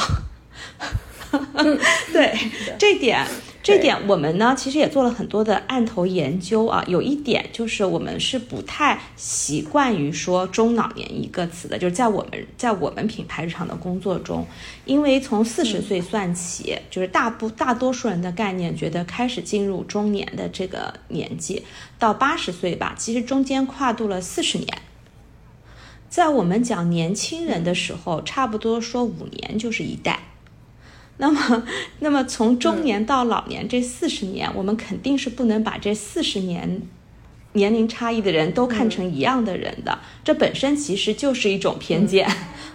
[2.12, 2.38] 对
[2.78, 3.26] 这点。
[3.66, 6.84] 这点我们呢，其实也做了很多的案头研究啊。
[6.86, 14.46] 有一点就是我们是不太习惯于说中老年一个词的，就是在我们在我们品牌日常的工作中，
[14.84, 21.64] 因为从四十岁算起，就是大部大多数人的概念觉得开始进入中年的这个年纪，
[21.98, 24.78] 到八十岁吧，其实中间跨度了四十年。
[26.08, 30.20] 在我们讲年轻人的时候，差不多说五年就是一代。
[31.18, 31.62] 那么，
[32.00, 36.82] 那么从中年到老年这四十年，我们肯定是不能把这四十年
[37.52, 42.28] 年龄差异的人都看成一样的人的，这本身其实就是一种偏见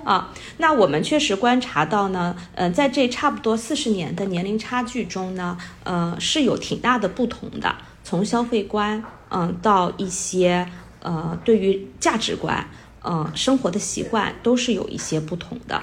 [0.03, 0.33] 啊。
[0.57, 10.67] 那我们确实观察到呢，呃，在这差不多四十年的年龄差距中呢，呃，是有挺大的不同的，从消费观，嗯，到一些
[11.01, 12.67] 呃对于价值观，
[13.03, 15.79] 嗯，生活的习惯都是有一些不同的。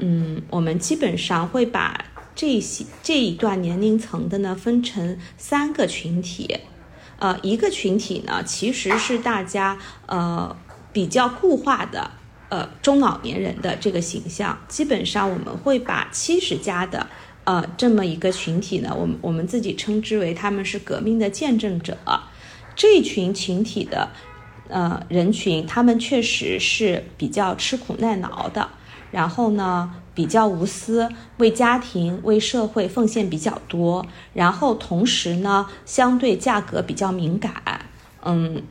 [0.00, 6.58] 嗯，我们基本上会把这些这一段年龄层的呢分成三个群体，
[7.18, 10.56] 呃，一个群体呢其实是大家呃
[10.92, 12.10] 比较固化的
[12.48, 17.06] 呃中老年人的这个形象，基本上我们会把七十加的
[17.44, 21.98] 呃这么一个群体呢，我们我们自己称之为他们是革命的见证者。
[22.74, 24.08] 这群群体的
[24.68, 28.70] 呃人群，他们确实是比较吃苦耐劳的，
[29.10, 37.86] 然后呢比较无私，为家庭为社会奉献比较多，然后同时呢相对价格比较敏感，
[38.24, 38.62] 嗯。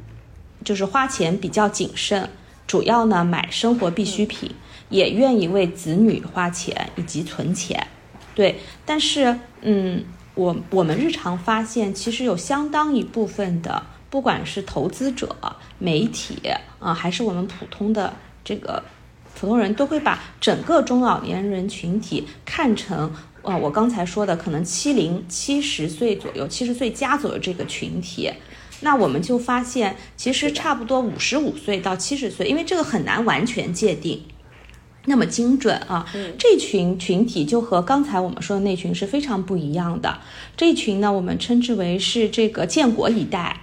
[0.61, 2.29] 就是花钱比较谨慎，
[2.67, 4.51] 主要呢买生活必需品，
[4.89, 7.87] 也愿意为子女花钱以及存钱，
[8.35, 8.59] 对。
[8.85, 10.03] 但是，嗯，
[10.35, 15.33] 我我们日常发现，其实有相当一部分的，不管是投资者、
[15.77, 16.37] 媒体
[16.77, 18.83] 啊，还是我们普通的这个
[19.39, 23.09] 普通人，都会把整个中老年人群体看成，
[23.41, 28.29] 啊，我刚才说的可能七零七十岁左右，七十岁加左右这个群体。
[28.81, 34.23] 那我们就发现，其实差不多五十五岁到七十岁，因为这个很难完全界定
[35.05, 36.05] 那么精准啊。
[36.37, 40.19] 这群群体就和刚才我们说的那群是非常不一样的。
[40.57, 43.61] 这一群呢，我们称之为是这个建国一代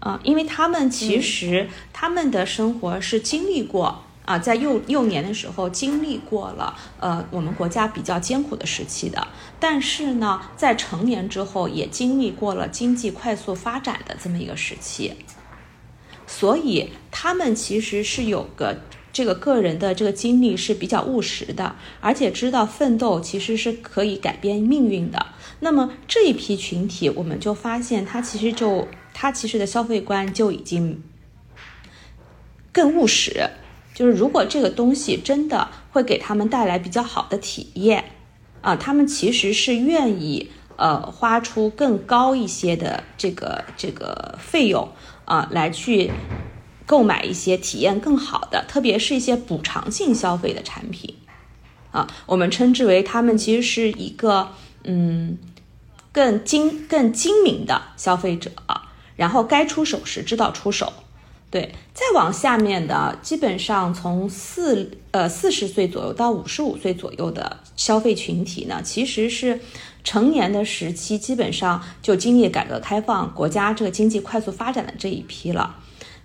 [0.00, 4.04] 啊，因为他们其实他们的生活是经历过。
[4.24, 9.28] 啊，在幼幼年的时候经历过了，呃，我们国家比较艰苦的时期的，
[9.60, 15.12] 但是呢，在成年之后也经历过了经济快速发展的这么一个时期，
[16.26, 18.80] 所以他们其实是有个
[19.12, 25.26] 这个个人的这个经历是比较务实的，而且知道奋斗其实是可以改变命运的。
[25.60, 31.02] 那么这一批群体，我们就发现他其实就他其实的消费观就已经
[32.72, 33.50] 更务实。
[33.94, 38.04] 就是如果这个东西真的会给他们带来比较好的体验，
[38.60, 44.90] 啊，他们其实是愿意呃花出更高一些的这个这个费用
[45.24, 46.10] 啊来去
[46.84, 51.14] 购买一些体验更好的，特别是一些补偿性消费的产品，
[51.92, 54.48] 啊，我们称之为他们其实是一个
[54.82, 55.38] 嗯
[56.10, 58.50] 更精更精明的消费者，
[59.14, 60.92] 然后该出手时知道出手。
[61.54, 69.60] 对，再往下面的，基本上从四呃四十岁左右到五十五岁左右的消费群体呢，其实是
[70.02, 75.76] 成年的时期，基本上就经历改革开放，国家这个经济快速发展的这一批了。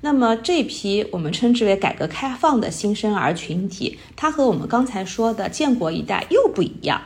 [0.02, 7.02] 那么这批我们称之为改革开放的新生儿群体，它和我们刚才说的建国一代又不一样。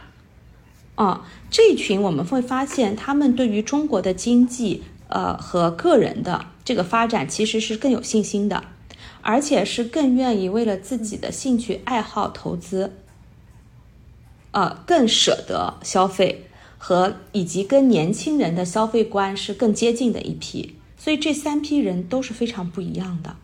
[0.96, 4.84] 啊，这一群我们会发现，他们对于中国的经济。
[5.10, 8.64] 呃，和个人的这个发展其实是更有信心的，
[9.22, 12.94] 而且是更愿意为了自己的兴趣爱好投资，
[14.52, 16.46] 呃，更舍得消费，
[16.78, 23.36] 和以及跟年轻人的消费观是更接近的一批，所以这三批人都是非常不一样的。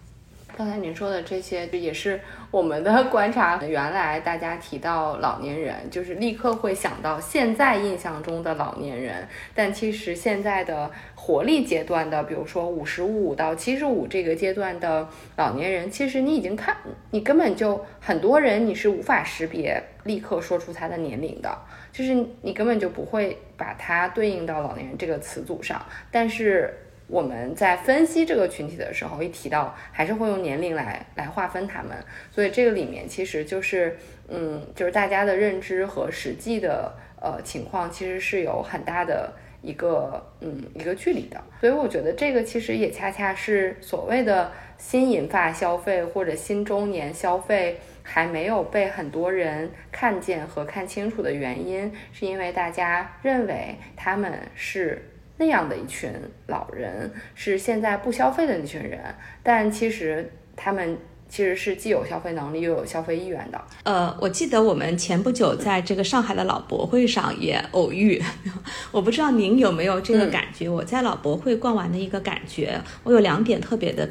[0.59, 2.19] 刚才您说的这些，也是
[2.51, 3.63] 我们的观察。
[3.63, 16.75] 原来大家提到老年人，就是立刻会想到现在印象中的老年人，但其实现在的活力阶段的，比如说五十五到七十五这个阶段的老年人，其实你已经看，
[17.11, 21.57] 你根本就很多人你是无法识别，立刻说出他的年龄的，
[21.93, 26.77] 就是你根本就不会把它对应到老年人这个词组上，但是。
[27.09, 31.97] 我们在分析这个群体的时候，一提到还是会用年龄来来划分他们，
[32.31, 55.01] 所以这个里面其实就是，嗯，就是大家的认知和实际的呃情况其实是有很大的一个嗯一个距离的，所以我觉得这个其实也恰恰是所谓的新银发消费或者新中年消费还没有被很多人看见和看清楚的原因，是因为大家认为他们是。
[55.39, 56.11] 那样的一群
[56.47, 58.99] 老人是现在不消费的那群人，
[59.41, 60.97] 但其实他们
[61.29, 63.61] 其实是既有消费能力又有消费意愿的。
[63.83, 68.21] 呃，我记得我们前不久在这个上海的老博会上也偶遇，
[68.91, 70.67] 我不知道您有没有这个感觉？
[70.67, 74.09] 我在老博会逛完的一个感觉，我有两点特别的，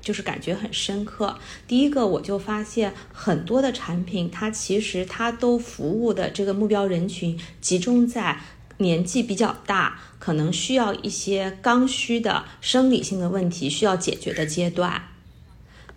[0.00, 1.36] 就是感觉很深刻。
[1.68, 8.38] 第一个，我就发现很多的产品，它其实它都服务的这个目标人群集中在。
[8.80, 15.00] 年纪比较大，可能需要一些刚需的生理性的问题需要解决的阶段，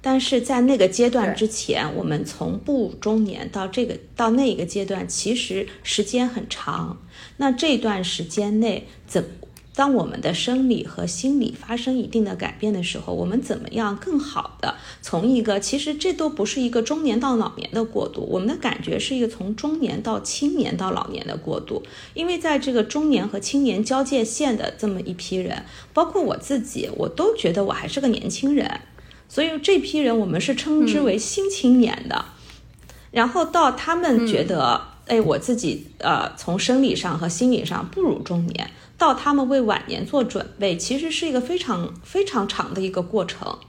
[0.02, 7.02] 但是在那个阶段之前，我们从不中年到这个到那一个阶段，其实时间很长。
[7.38, 9.24] 那这段时间内怎？
[9.76, 21.82] 当我们的生理和心理发生一定的改变的时候，我们怎么样更好的从一个其实这都不是一个中年到老年的过渡，我们的感觉是一个从中年到青年到老年的过渡。
[22.14, 28.82] 因为在这个中年和青年交界线的这么一批人，包括我自己，我都觉得我还是个年轻人。
[29.28, 32.26] 所以这批人我们是称之为新青年的。
[33.10, 38.72] 然后到他们觉得，哎，我自己呃从生理上和心理上步入中年，
[39.04, 43.60] 到他们为晚年做准备，其实是一个非常非常长的一个过程。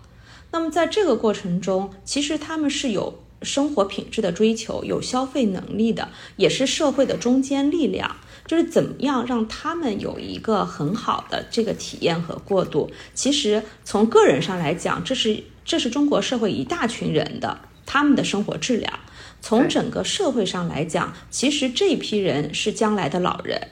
[0.53, 8.14] 那么在这个过程中，其实他们是有生活品质的追求，有消费能力的，也是社会的中坚力量。
[8.47, 12.93] 就是怎么样让他们有一个很好的这个体验和过渡。
[13.12, 19.01] 其实从个人上来讲，这是这是中国社会一大群人的他们的生活质量。
[19.41, 23.68] 从整个社会上来讲，其实这批人是将来的老人，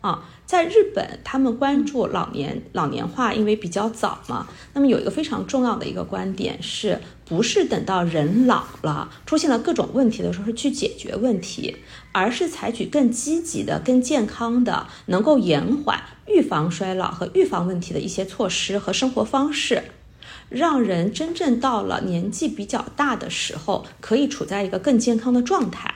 [0.00, 4.46] 啊，在日本他们关注老年老年化，因为比较早嘛。
[4.74, 11.78] 那么有一个非常重要的一个观点，是不是等到人老了，出现了各种问题的时候去解决问题，
[12.12, 19.82] 而是采取更积极的、更健康的，能够延缓、预防衰老和预防问题的一些措施和生活方式。
[20.50, 25.94] 让人真正到了年纪比较大的时候，可以处在一个更健康的状态，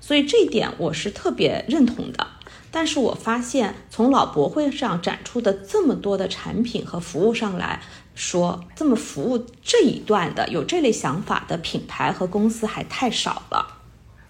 [0.00, 2.26] 所以这一点我是特别认同的。
[2.72, 7.80] 但是我发现，从老博会上展出的这么多的产品和服务上来
[8.16, 13.78] 说，这么服务这一段的有这类想法的品牌和公司还太少了。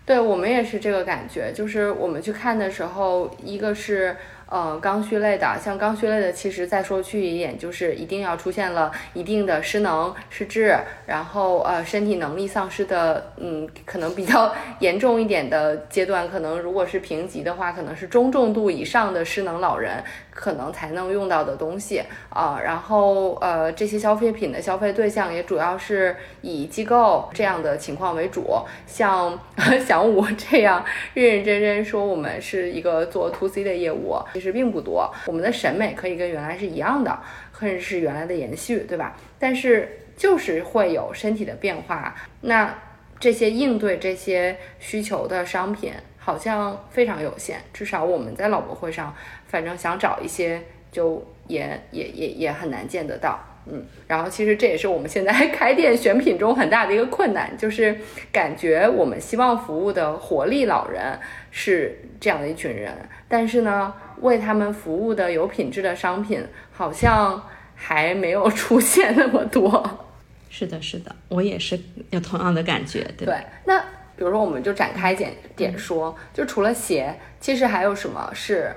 [0.04, 4.16] 对我们也是这个感觉，就是我们去看的时候，一个是。
[4.52, 10.76] 呃，刚需类的，像刚需类的，其实再说去一点，就是一定要出现了一定的失能、失智，
[11.06, 20.04] 然后呃，身体能力丧失的，嗯，可能比较 严重一点的阶段，可能如果是评级的话，可能是中重度以上的失能老人。
[20.34, 28.46] 可能才能用到的东西啊，然后呃，这些消费品的消费对象也主要是以机构这样的情况为主，
[28.86, 29.38] 像
[29.86, 30.82] 像我这样
[31.12, 35.10] 认认真真说我们是一个做 to C 的业务，实并不多。
[35.26, 37.18] 我们的审美可以跟原来是一样的，
[37.58, 39.16] 甚至是原来的延续，对吧？
[39.38, 42.76] 但是就是会有身体的变化，那
[43.18, 49.14] 这些应对这些需求的商品好像非常有限，至少我们在老博会上。
[49.46, 57.96] 反正想找一些，就也也也也很难见得到，嗯，然后其实这也是我们现在 开店选品中很大的一个困难，就是
[58.32, 61.18] 感觉我们希望服务的活力老人
[61.50, 62.92] 是这样的一群人，
[63.28, 67.40] 但是呢，为他们服务的有品质的商品好像
[67.76, 70.08] 还没有 出现那么多。
[70.50, 71.78] 是的，是的，我也是
[72.10, 73.08] 有同样的感觉。
[73.16, 73.34] 对，
[73.64, 73.78] 那
[74.16, 78.74] 比如说我们就展开点点说，就除了鞋，其实还有什么是？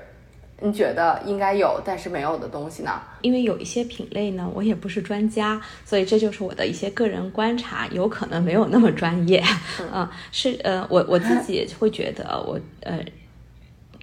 [0.62, 3.02] 你觉得应该有，但是没有的东西呢？
[3.22, 9.44] 因为有一些品类呢，我也不是专家，所以这就是我的一些个人观察，有可能没有那么专业。
[9.94, 13.04] 嗯， 是呃，我我自己会觉得，我呃，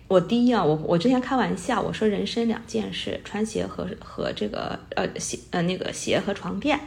[0.08, 6.78] 我第一啊，我我之前开玩笑，我说人生两件事，穿鞋和和这个呃鞋呃那个鞋和床垫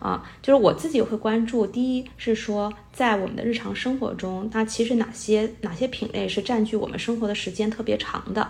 [0.00, 1.66] 啊，就是我自己会关注。
[1.66, 8.46] 第一是说，在我们的日常生活中，那其实哪些哪些品类是占据我们生活的时间特别长的？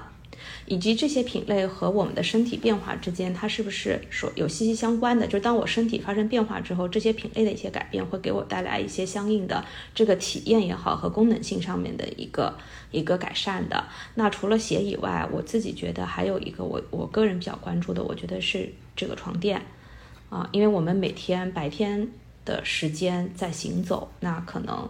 [0.67, 5.27] 以及这些品类和我们的身体变化之间，它是不是说有息息相关的？
[5.27, 9.65] 就是当我身体发生变化之后，这些品类的一些改变会给我带来一些相应的
[9.95, 12.57] 这个体验也好和功能性上面的一个
[12.91, 13.85] 一个改善的。
[14.15, 19.61] 那除了鞋以外，我自己觉得还有一个我我个人比较关注的，我觉得是这个床垫
[20.31, 22.09] 啊，因为我们每天白天
[22.45, 24.89] 的时间在行走，那可能。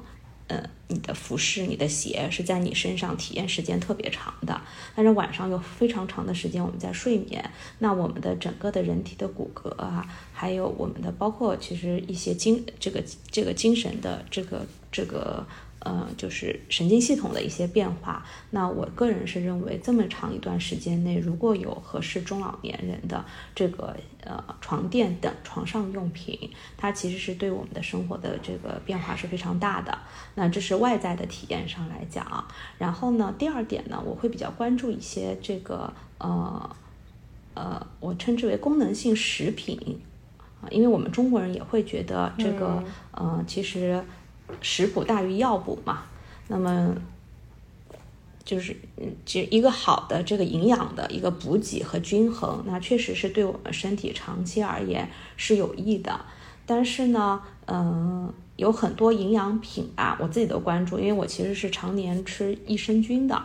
[0.48, 4.60] 呃，你的服饰、你的鞋是在你身上体验时间特别长的，
[4.96, 15.46] 但是晚上有非常长的时间我们在睡眠，那我们的整个的人体的骨骼啊，还有我们的包括其实一些精这个这个精神的这个这个。
[15.88, 18.22] 呃，就是神经系统的一些变化。
[18.50, 23.24] 那我个人是认为，这么长一段时间内，如果有合适中老年人的
[23.54, 29.96] 这个呃床垫等床上用品，它其实是对我们的生活的这个变化是非常大的。
[30.34, 32.44] 那这是外在的体验上来讲。
[32.76, 36.76] 然后呢，第二点呢，我会比较关注一些这个呃
[37.54, 39.98] 呃，我称之为功能性食品
[40.60, 44.04] 啊，因为我们中国人也会觉得这个呃，其实。
[44.60, 46.04] 食补大于药补嘛，
[46.48, 46.94] 那么
[48.44, 56.20] 就是嗯，就一个好的这个营养的一个补给和均衡，那确实是对我们身体长期而言是有益的。
[56.64, 63.42] 但是呢，嗯，有很多营养品啊，我自己都关注，因为我其实是常年吃益生菌的，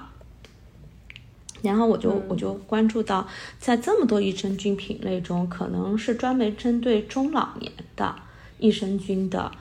[1.61, 3.27] 然后我就我就关注到，
[3.59, 8.15] 在这么多益生菌品类中，可能是专门针对中老年的
[8.57, 9.51] 益生菌的。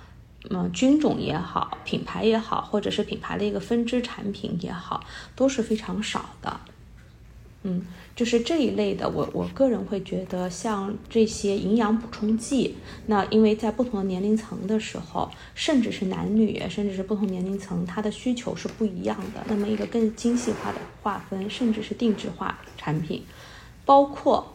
[0.51, 5.05] 嗯，菌种也好，品牌也好，或者是品牌的一个分支产品也好，
[5.37, 6.61] 都是非常少的。
[7.65, 7.87] 嗯，
[8.17, 12.75] 就是这一类的，我我个人会觉得，像这些营养补充剂，
[13.07, 19.45] 那因为在不同的年龄层的时候，甚至是男女，甚至是不同年龄层，它的需求是不一样的。
[19.47, 23.23] 那么一个更精细化的划分，甚至是定制化产品，
[23.85, 24.53] 包括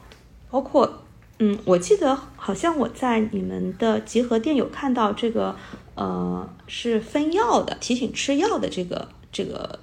[0.49, 1.03] 包括，
[1.39, 5.55] 嗯，我记得好像我在你们的集合店有看到这个，
[5.95, 9.79] 呃，是分药的，提醒吃药的这个这个，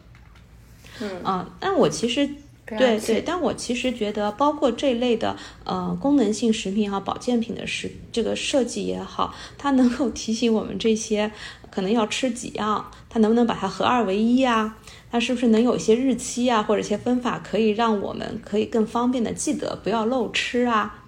[1.00, 2.28] 嗯啊，但我其实。
[2.66, 11.30] 对对，但我其实觉得，包括这类的呃功能性食品也好，保健品的食这个设计也好，它能够提醒我们这些
[11.70, 14.78] 可能要吃几样，它能不能把它合二为一啊？
[15.10, 21.03] 它是不是能有一些日期啊，或者一些分法，可以让我们可以更方便的记得，不要漏吃啊？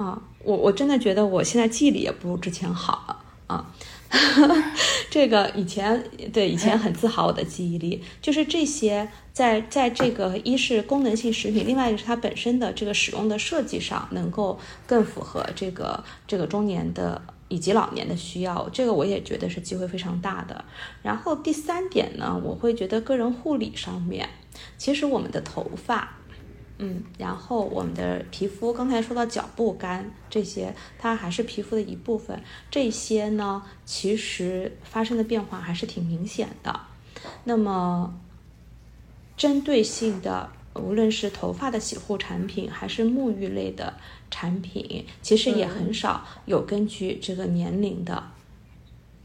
[0.00, 3.70] 啊，我我真的觉得我现在记忆力也不如之前好了啊。
[5.10, 20.64] 这个以前对以前很自豪我的记忆力，就是这些在在这个一是功能性食品，另外一个是它本身的这个使用的设计上能够更符合这个这个中年的以及老年的需要，这个我也觉得是机会非常大的。
[21.02, 24.30] 然后第三点呢，我会觉得个人护理上面，
[24.78, 26.16] 其实我们的头发。
[26.82, 32.42] 嗯，然后我们的皮肤，刚才说到脚部干这些，它还是皮肤的一部分。
[32.70, 36.80] 这些呢，其实发生的变化还是挺明显的。
[37.44, 38.18] 那么，
[39.36, 43.92] 针对性的，无论是头发的洗护产品，还是沐浴类的
[44.30, 48.24] 产品，其实也很少有根据这个年龄的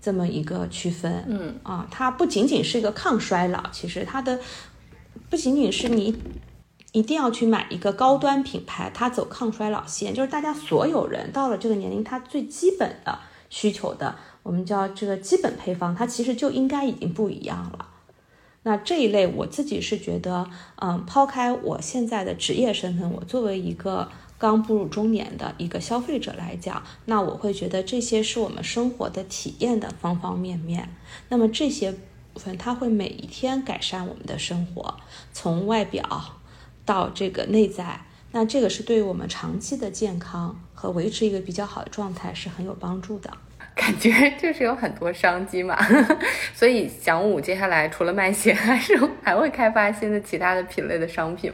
[0.02, 1.24] 这么一个区分。
[1.30, 4.42] 嗯啊，它不仅仅是一个抗衰老，其实它的
[5.30, 6.14] 不仅仅是你。
[6.96, 13.20] 一定要去买一个高端品牌，它走抗衰老线，就是大家所有人到了这个年龄，它最基本的
[13.50, 17.90] 需求的，我们叫这个基本配方，它其实就应该已经不一样了。
[18.64, 30.96] 那这一类，我自己是觉得，嗯，抛开我现在的职业身份，我作为一个刚步入中年的一个消费者来讲，那我会觉得这些是我们生活的体验的方方面面。
[31.28, 34.96] 那么这些部分，它会每一天改善我们的生活，
[35.34, 36.40] 从外表。
[36.86, 38.00] 到这个内在，
[38.32, 43.30] 那这个是对于我们长期的健康和维持一个比较好的状态是很有帮助的。
[43.74, 44.12] 感觉
[44.42, 45.78] 就是有很多商机嘛，
[46.56, 51.52] 所以祥武接下来除了卖鞋，还是 还会开发新的其他的品类的商品。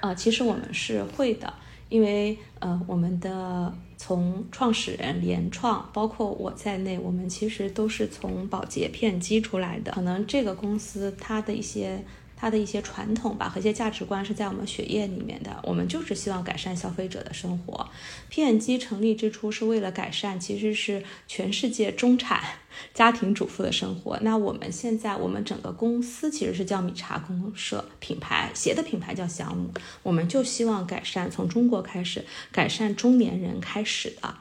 [0.00, 1.52] 啊，其实我们是会的，
[1.88, 9.92] 因为呃，我们的从创始人联创，包括我在内，我们其实都是从保洁片基出来的。
[9.92, 12.02] 可能这个公司它的一些。
[12.40, 17.86] 它的一些传统吧和一些价值观是在我们血液里面的，我们就是希望改善消费者的生活。
[18.30, 22.42] P&G 成立之初是为了改善，其实是全世界中产
[22.94, 24.18] 家庭主妇的生活。
[24.22, 29.70] 那我们现在我们整个公司其实是叫米茶公社品牌，鞋的品牌叫祥姆，
[30.02, 34.34] 我们就希望改善从中国开始改善中年人开始的。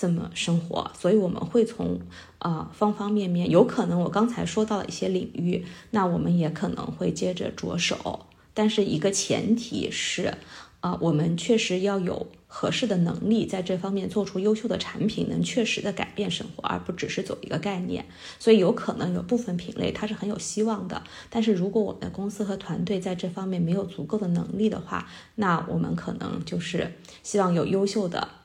[0.00, 2.00] 这么生活，所以我们会从
[2.38, 8.20] 呃方方面面，有可能我刚才说到的一些领域，那我们也可能会接着着手。
[8.54, 10.32] 但是一个前提是，
[10.80, 18.06] 啊，我们确实要有合适的能力，在这方面做出优秀的产品，能确实的改变生活，而不只是走一个概念。
[18.38, 28.39] 所以有可能有部分品类它是很有希望的，但是如果我们的公司和团队在这方面没有足够的能力的话，那我们可能就是希望有优秀的。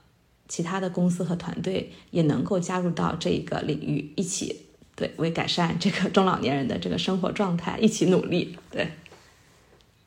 [0.48, 4.56] 其他的公司和团队也能够加入到这个领域，一起
[4.96, 8.88] 对为改善这个中老年人的这个生活状态一起努力，对。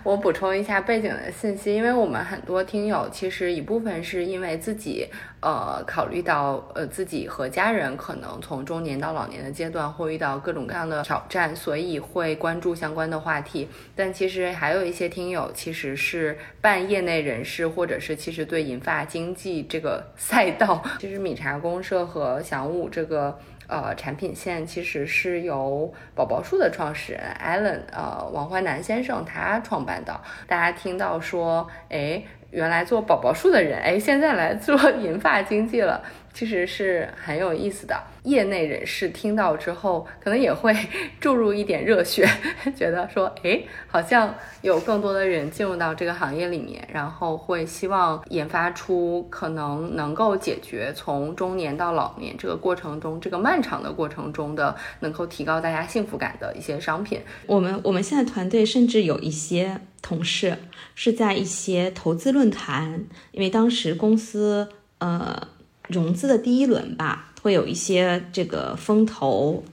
[0.08, 5.06] 我补充一下背景的信息，因为我们很多听友其实一部分是因为自己，
[5.40, 13.68] 呃，考虑到呃自己和家人可能从中年到老年的阶段会遇到各种各样的挑战，所以会关注相关的话题。
[13.94, 23.38] 但其实还有一些听友其实是半业内人士，或者是其实对银发经济这个 赛道，其实米茶公社和祥武这个。
[23.68, 30.20] 呃，产品线其实是由宝宝树的创始人 Allen，呃，王怀南先生他创办的。
[30.46, 36.02] 大家听到说，哎，原来做宝宝树的人，哎，现在来做 银发经济了。
[36.38, 40.72] 其实是很有意思的，业内人士听到之后，可能也会
[41.18, 42.24] 注入一点热血，
[42.78, 44.32] 觉得说，哎，好像
[44.62, 57.20] 有更多的人进入到这个行业里面，然后会希望研发出可能能够解决从中年到老年这个过程中，这个漫长的过程中的，能够提高大家幸福感的一些商品。
[57.48, 60.56] 我们我们现在团队甚至有一些同事
[60.94, 64.68] 是在一些投资论坛，因为当时公司
[64.98, 65.48] 呃。
[65.88, 69.64] 融资的第一轮吧，会有一些这个风投，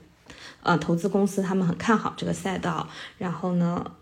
[0.62, 2.88] 呃，投资公司他们很看好这个赛道，
[3.18, 3.92] 然后呢，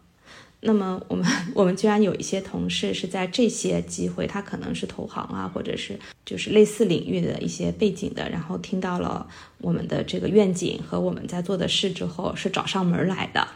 [0.60, 9.26] 那么我们 我们居然有一些同事是在这些机会，他可能是投行啊，或者是就是类似领域的一些背景的，然后听到了
[9.58, 13.46] 我们的这个愿景和我们在做的事之后，是找上门来的，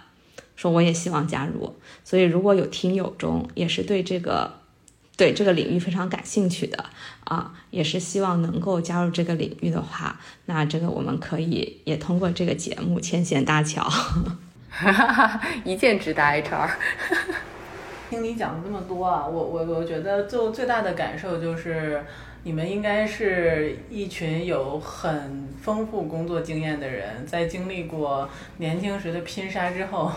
[0.57, 1.75] 说我也希望加入。
[2.05, 4.58] 所以如果有听友中也是对这个
[5.19, 6.83] 对这个领域非常感兴趣的
[7.25, 13.83] 啊，也是希望能够加入这个领域的话，那这个我们可以也通过这个节目牵线搭桥。
[14.71, 16.71] 哈哈，一键直达 HR。
[18.09, 22.03] 听你讲了这么多啊，我我我觉得就最大的感受就是，
[22.45, 28.27] 你们应该是一群有很丰富工作经验的人，在经历过
[28.59, 30.13] 年轻时的拼杀之后，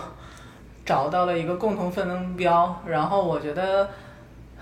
[0.86, 2.82] 找到了一个共同奋斗目标。
[2.86, 3.90] 然后我觉得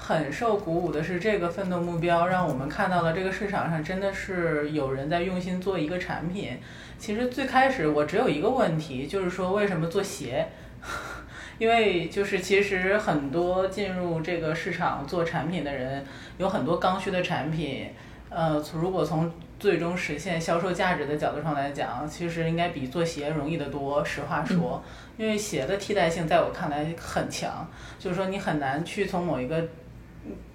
[0.02, 6.58] 很受鼓舞的是，这个奋斗目标让我们看到了这个市场上真的是有人在用心做一个产品。
[6.98, 10.48] 其实最开始我只有一个问题，就是说为什么做鞋？
[11.60, 16.06] 因为就是其实很多进入这个市场做产品的人，
[16.38, 17.90] 有很多刚需的产品，
[18.30, 19.30] 呃，如果从
[19.60, 24.04] 最终实现销售价值的角度上来讲，其实应该比做鞋容易得多。
[24.06, 24.82] 实话说，
[25.18, 27.68] 因为鞋的替代性在我看来很强，
[28.00, 29.68] 就是说你很难去从某一个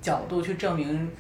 [0.05, 1.11] 角度去证明。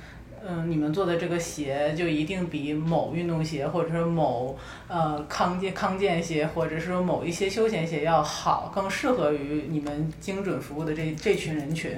[0.46, 4.54] 嗯，你们做的这个鞋就一定比某运动鞋，或者是某
[4.88, 11.92] 呃康健康健鞋，或者是说某一些休闲鞋要好，更适合于你们精准服务的这这群人群。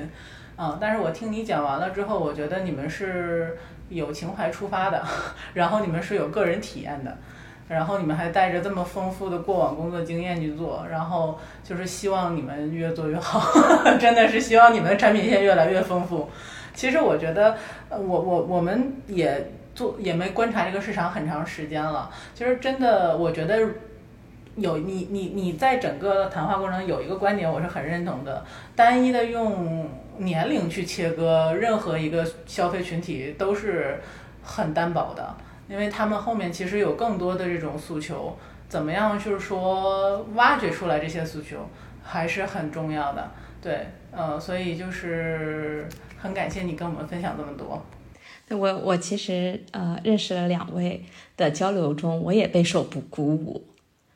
[0.57, 3.59] 嗯，但是我听你讲完了之后，我觉得你们是
[3.89, 5.05] 有情怀出发的，
[5.55, 7.19] 然后你们是有个人体验的，
[7.67, 13.43] 然后你们还带着这么丰富的过往工作经验去做，然后就是希望你们越做越好，
[13.99, 16.31] 真的是希望你们的产品线越来越丰富。
[16.77, 17.57] 其实我觉得，
[17.89, 22.11] 呃，我我我们也做也没观察这个市场很长时间了。
[22.35, 23.59] 其实真的，我觉得
[24.57, 28.45] 有你你你在整个谈话过程有一个观点，我是很认同的。
[28.77, 33.99] 单一的用年龄去切割任何一个消费群体都是
[34.43, 35.35] 很单薄的，
[35.69, 38.37] 因为他们后面其实有更多的这种诉求，
[38.69, 41.71] 怎么样就是说挖掘出来这些诉求
[42.05, 43.31] 还是很重要的。
[43.63, 45.89] 对，呃，所以就是。
[46.27, 47.81] 很感谢你跟我们分享这么多。
[48.51, 51.05] 我我其实呃认识了两位
[51.37, 53.65] 的交流中，我也备受不鼓舞，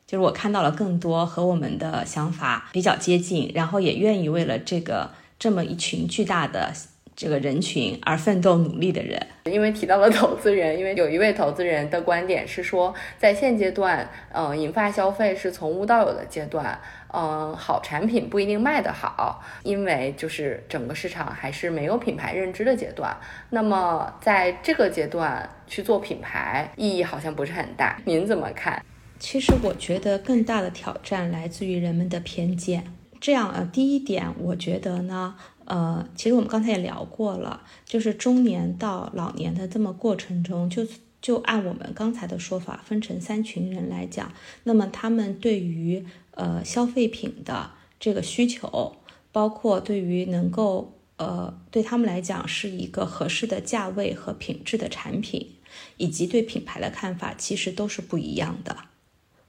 [0.06, 6.72] 就是我看到了更多和我们的想法比较接近，然后也愿意为了这个这么一群巨大的
[7.14, 9.24] 这个人群而奋斗努力的人。
[9.44, 16.80] 因为提到了投资人，因为有一位投资人的观点是说，在现阶段，嗯，引发消费是从无到有的阶段。
[17.12, 23.16] 嗯，好产品不一定卖得好，因为就是整个市场还是没有品牌认知的阶段。
[23.50, 28.00] 那么在这个阶段去做品牌，意义好像不是很大。
[28.04, 28.80] 您怎么看？
[29.18, 32.84] 其实我觉得更大的挑战来自于人们的偏见。
[33.20, 35.34] 这样呃，第一点，我觉得呢，
[35.64, 40.86] 呃，其实我们刚才也聊过了，就是中年到老年的这么过程中，就
[41.20, 44.32] 就按我们刚才的说法分成三群人来讲，
[44.62, 46.06] 那么他们对于。
[46.41, 48.97] 呃，消费品的这个需求，
[49.30, 55.57] 包括对于能够呃对他们来讲是一个合适的价位和品质的产品，
[55.99, 58.74] 以及对品牌的看法，其实都是不一样的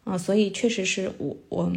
[0.03, 0.17] 啊。
[0.17, 1.71] 所以确实是我我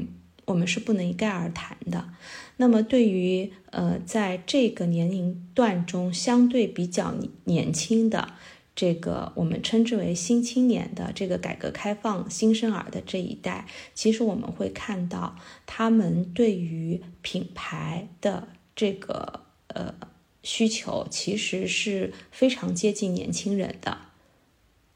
[0.47, 2.11] 我们是不能一概而谈的。
[2.57, 8.35] 那么对于呃在这个年龄段中相对比较年轻的。
[8.77, 19.95] 这个我们称之为新青年的这个改革开放新生儿的这一代，其实我们会看到他们对于品牌的这个呃
[20.43, 23.99] 需求，其实是非常接近年轻人的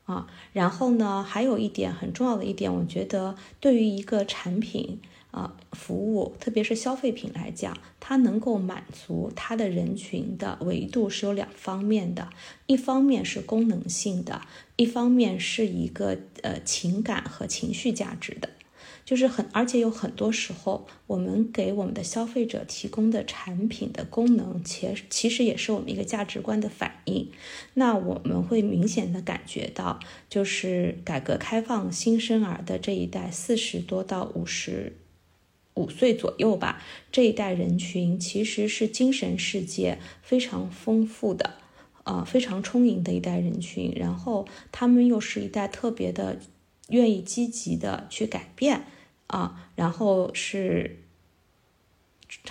[0.07, 0.27] 啊。
[0.53, 5.01] 然后呢，还有一点很重要的一点，我觉得对于一个产品。
[5.31, 12.31] 啊，服务特别是消费品来讲，它能够满足它的人群的维度是有两方面的，
[12.67, 14.41] 一方面是功能性的，
[14.77, 18.49] 一方面是一个呃情感和情绪价值的，
[19.05, 27.31] 就是很而且有很多时候，我们给我们的消费者提供的产品的功能，其其实也是我们一个价值观的反应。
[27.75, 30.01] 那我们会明显的感觉到，
[30.31, 34.95] 就是改革开放新生儿的这一代，四十多到五十。
[35.79, 41.55] 五岁左右吧，这一代人群其实是精神世界非常丰富的，
[42.03, 43.93] 呃，非常充盈的一代人群。
[43.95, 46.41] 然后他们又是一代特别的
[46.89, 48.87] 愿意积极的去改变
[49.29, 51.05] 啊，然后是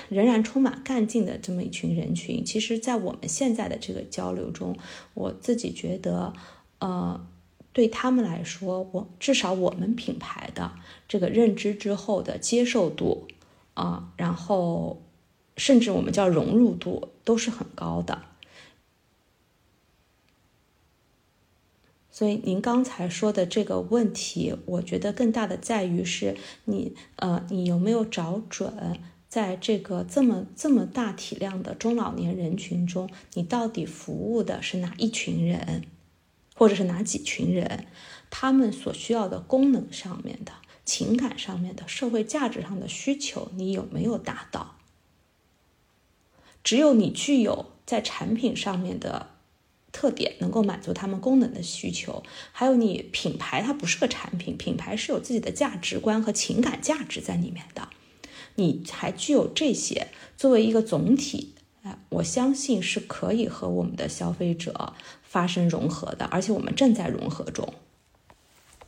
[0.07, 2.45] 仍然充满干劲的这么一群人群。
[2.45, 4.77] 其实，在我们现在的这个交流中，
[5.13, 6.33] 我自己觉得，
[6.79, 7.27] 呃。
[7.73, 10.71] 对他们来说，我至少我们品牌的
[11.07, 13.27] 这个认知之后的接受度
[13.75, 15.01] 啊，然后
[15.55, 18.23] 甚至我们叫融入度都是很高的。
[22.09, 28.99] 所以您刚才说的这个问题，我觉得更大的在于是你呃，你有没有找准，
[29.29, 35.83] 在这个这么这么大体量的中老年人群中，你到底服务的是哪一群人，
[36.57, 37.85] 或者是哪几群人，
[38.29, 40.51] 他们所需要的功能上面的、
[40.83, 44.75] 情感上面的、社会价值上的需求，你有没有达到？
[46.63, 49.37] 只有你具有在产品上面的。
[49.93, 57.89] 特点能够满足他们功能的需求，还有你品牌它不是个产品，品牌是有自己的价值观和情感价值在里面的。
[58.55, 61.55] 你还具有这些作为一个总体，
[62.09, 64.93] 我相信是可以和我们的消费者
[65.37, 67.71] 发生融合的，而且我们正在融合中。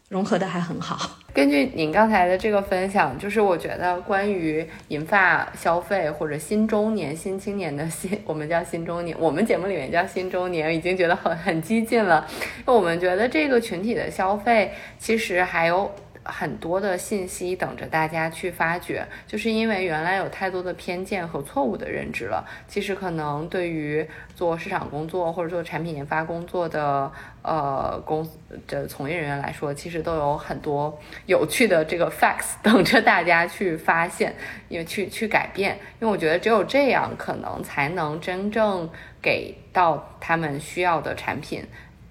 [0.07, 1.19] 融合的还很好。
[1.31, 12.27] 根据您刚才的这个分享，就是我觉得关于银发消费或者新中年、新青年的新，我们叫新中年，我们节目里面叫新中年，已经觉得很很激进了。
[12.65, 15.91] 我们觉得这个群体的消费其实还有。
[16.29, 22.45] 很多的信息等着大家去发掘，就是因为原来有太多的偏见和错误的认知了。
[22.67, 27.11] 其实可能对于做市场工作或者做产品研发工作的
[27.41, 28.27] 呃公
[28.67, 34.35] 的从业人员来说，其实都有很多有趣的这个 facts 等着大家去发现，
[34.67, 35.77] 因为去去改变。
[35.99, 38.89] 因为我觉得只有这样，可能才能真正
[39.21, 41.63] 给到他们需要的产品。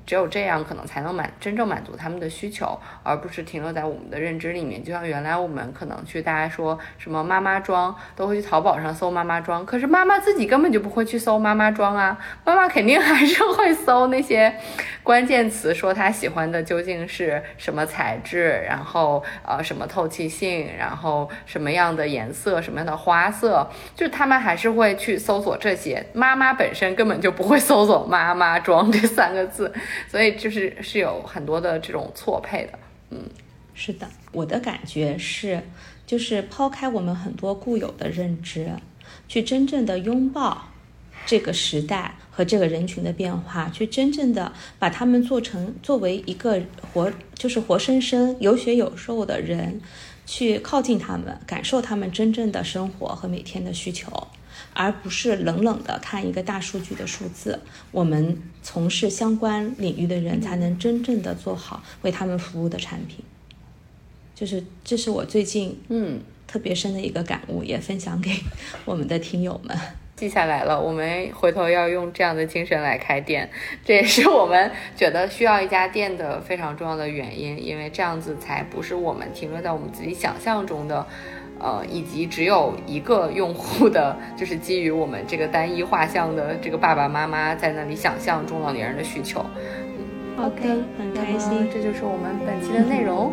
[0.08, 4.82] 只有这样，可能才能满真正满足他们的需求，而不是停留在我们的认知里面。
[4.82, 12.16] 就像原来我们可能去大家说什么妈妈装，都会去淘宝上搜妈妈装，可是妈妈自己根本就不会去搜妈妈装啊。
[12.42, 14.56] 妈妈肯定还是会搜那些
[15.02, 26.02] 关键词，说她喜欢的究竟是什么材质，然后呃什么透气性，然后什么样的颜色，什么样的花色，就他们还是会去搜索这些。
[26.14, 29.70] 妈妈本身根本就不会搜索妈妈装这三个字。
[30.06, 32.78] 所以就是是有很多的这种错配的，
[33.10, 33.18] 嗯，
[33.74, 35.62] 是的，我的感觉是，
[36.06, 38.70] 就是抛开我们很多固有的认知，
[39.26, 40.68] 去真正的拥抱
[41.26, 49.80] 这个时代和这个人群的变化，去真正的把他们做成作为一个活，就是活生生有血有肉的人，
[50.24, 54.28] 去靠近他们，感受他们真正的生活和每天的需求。
[54.80, 57.58] 而不是冷冷的看一个大数据的数字，
[57.90, 63.24] 我们从事相关领域的人才能真正的做好为他们服务的产品。
[64.36, 68.30] 就是这是我最近嗯特别深的一个感悟，也分享给
[68.86, 69.76] 我们的听友们。
[70.14, 73.50] 记下来了，我们回头要用这样的精神来开店，
[73.84, 81.04] 这也是我们觉得需要一家店的非常重要的原因，因为这样子才不是我们停留在我们自己想象中的。
[81.60, 89.44] 呃，以及只有一个用户的，就是基于我们这个单一画像的这个爸爸妈妈在那里想象中老年人的需求。
[90.38, 93.32] OK，，很开心，这就是我们本期的内容。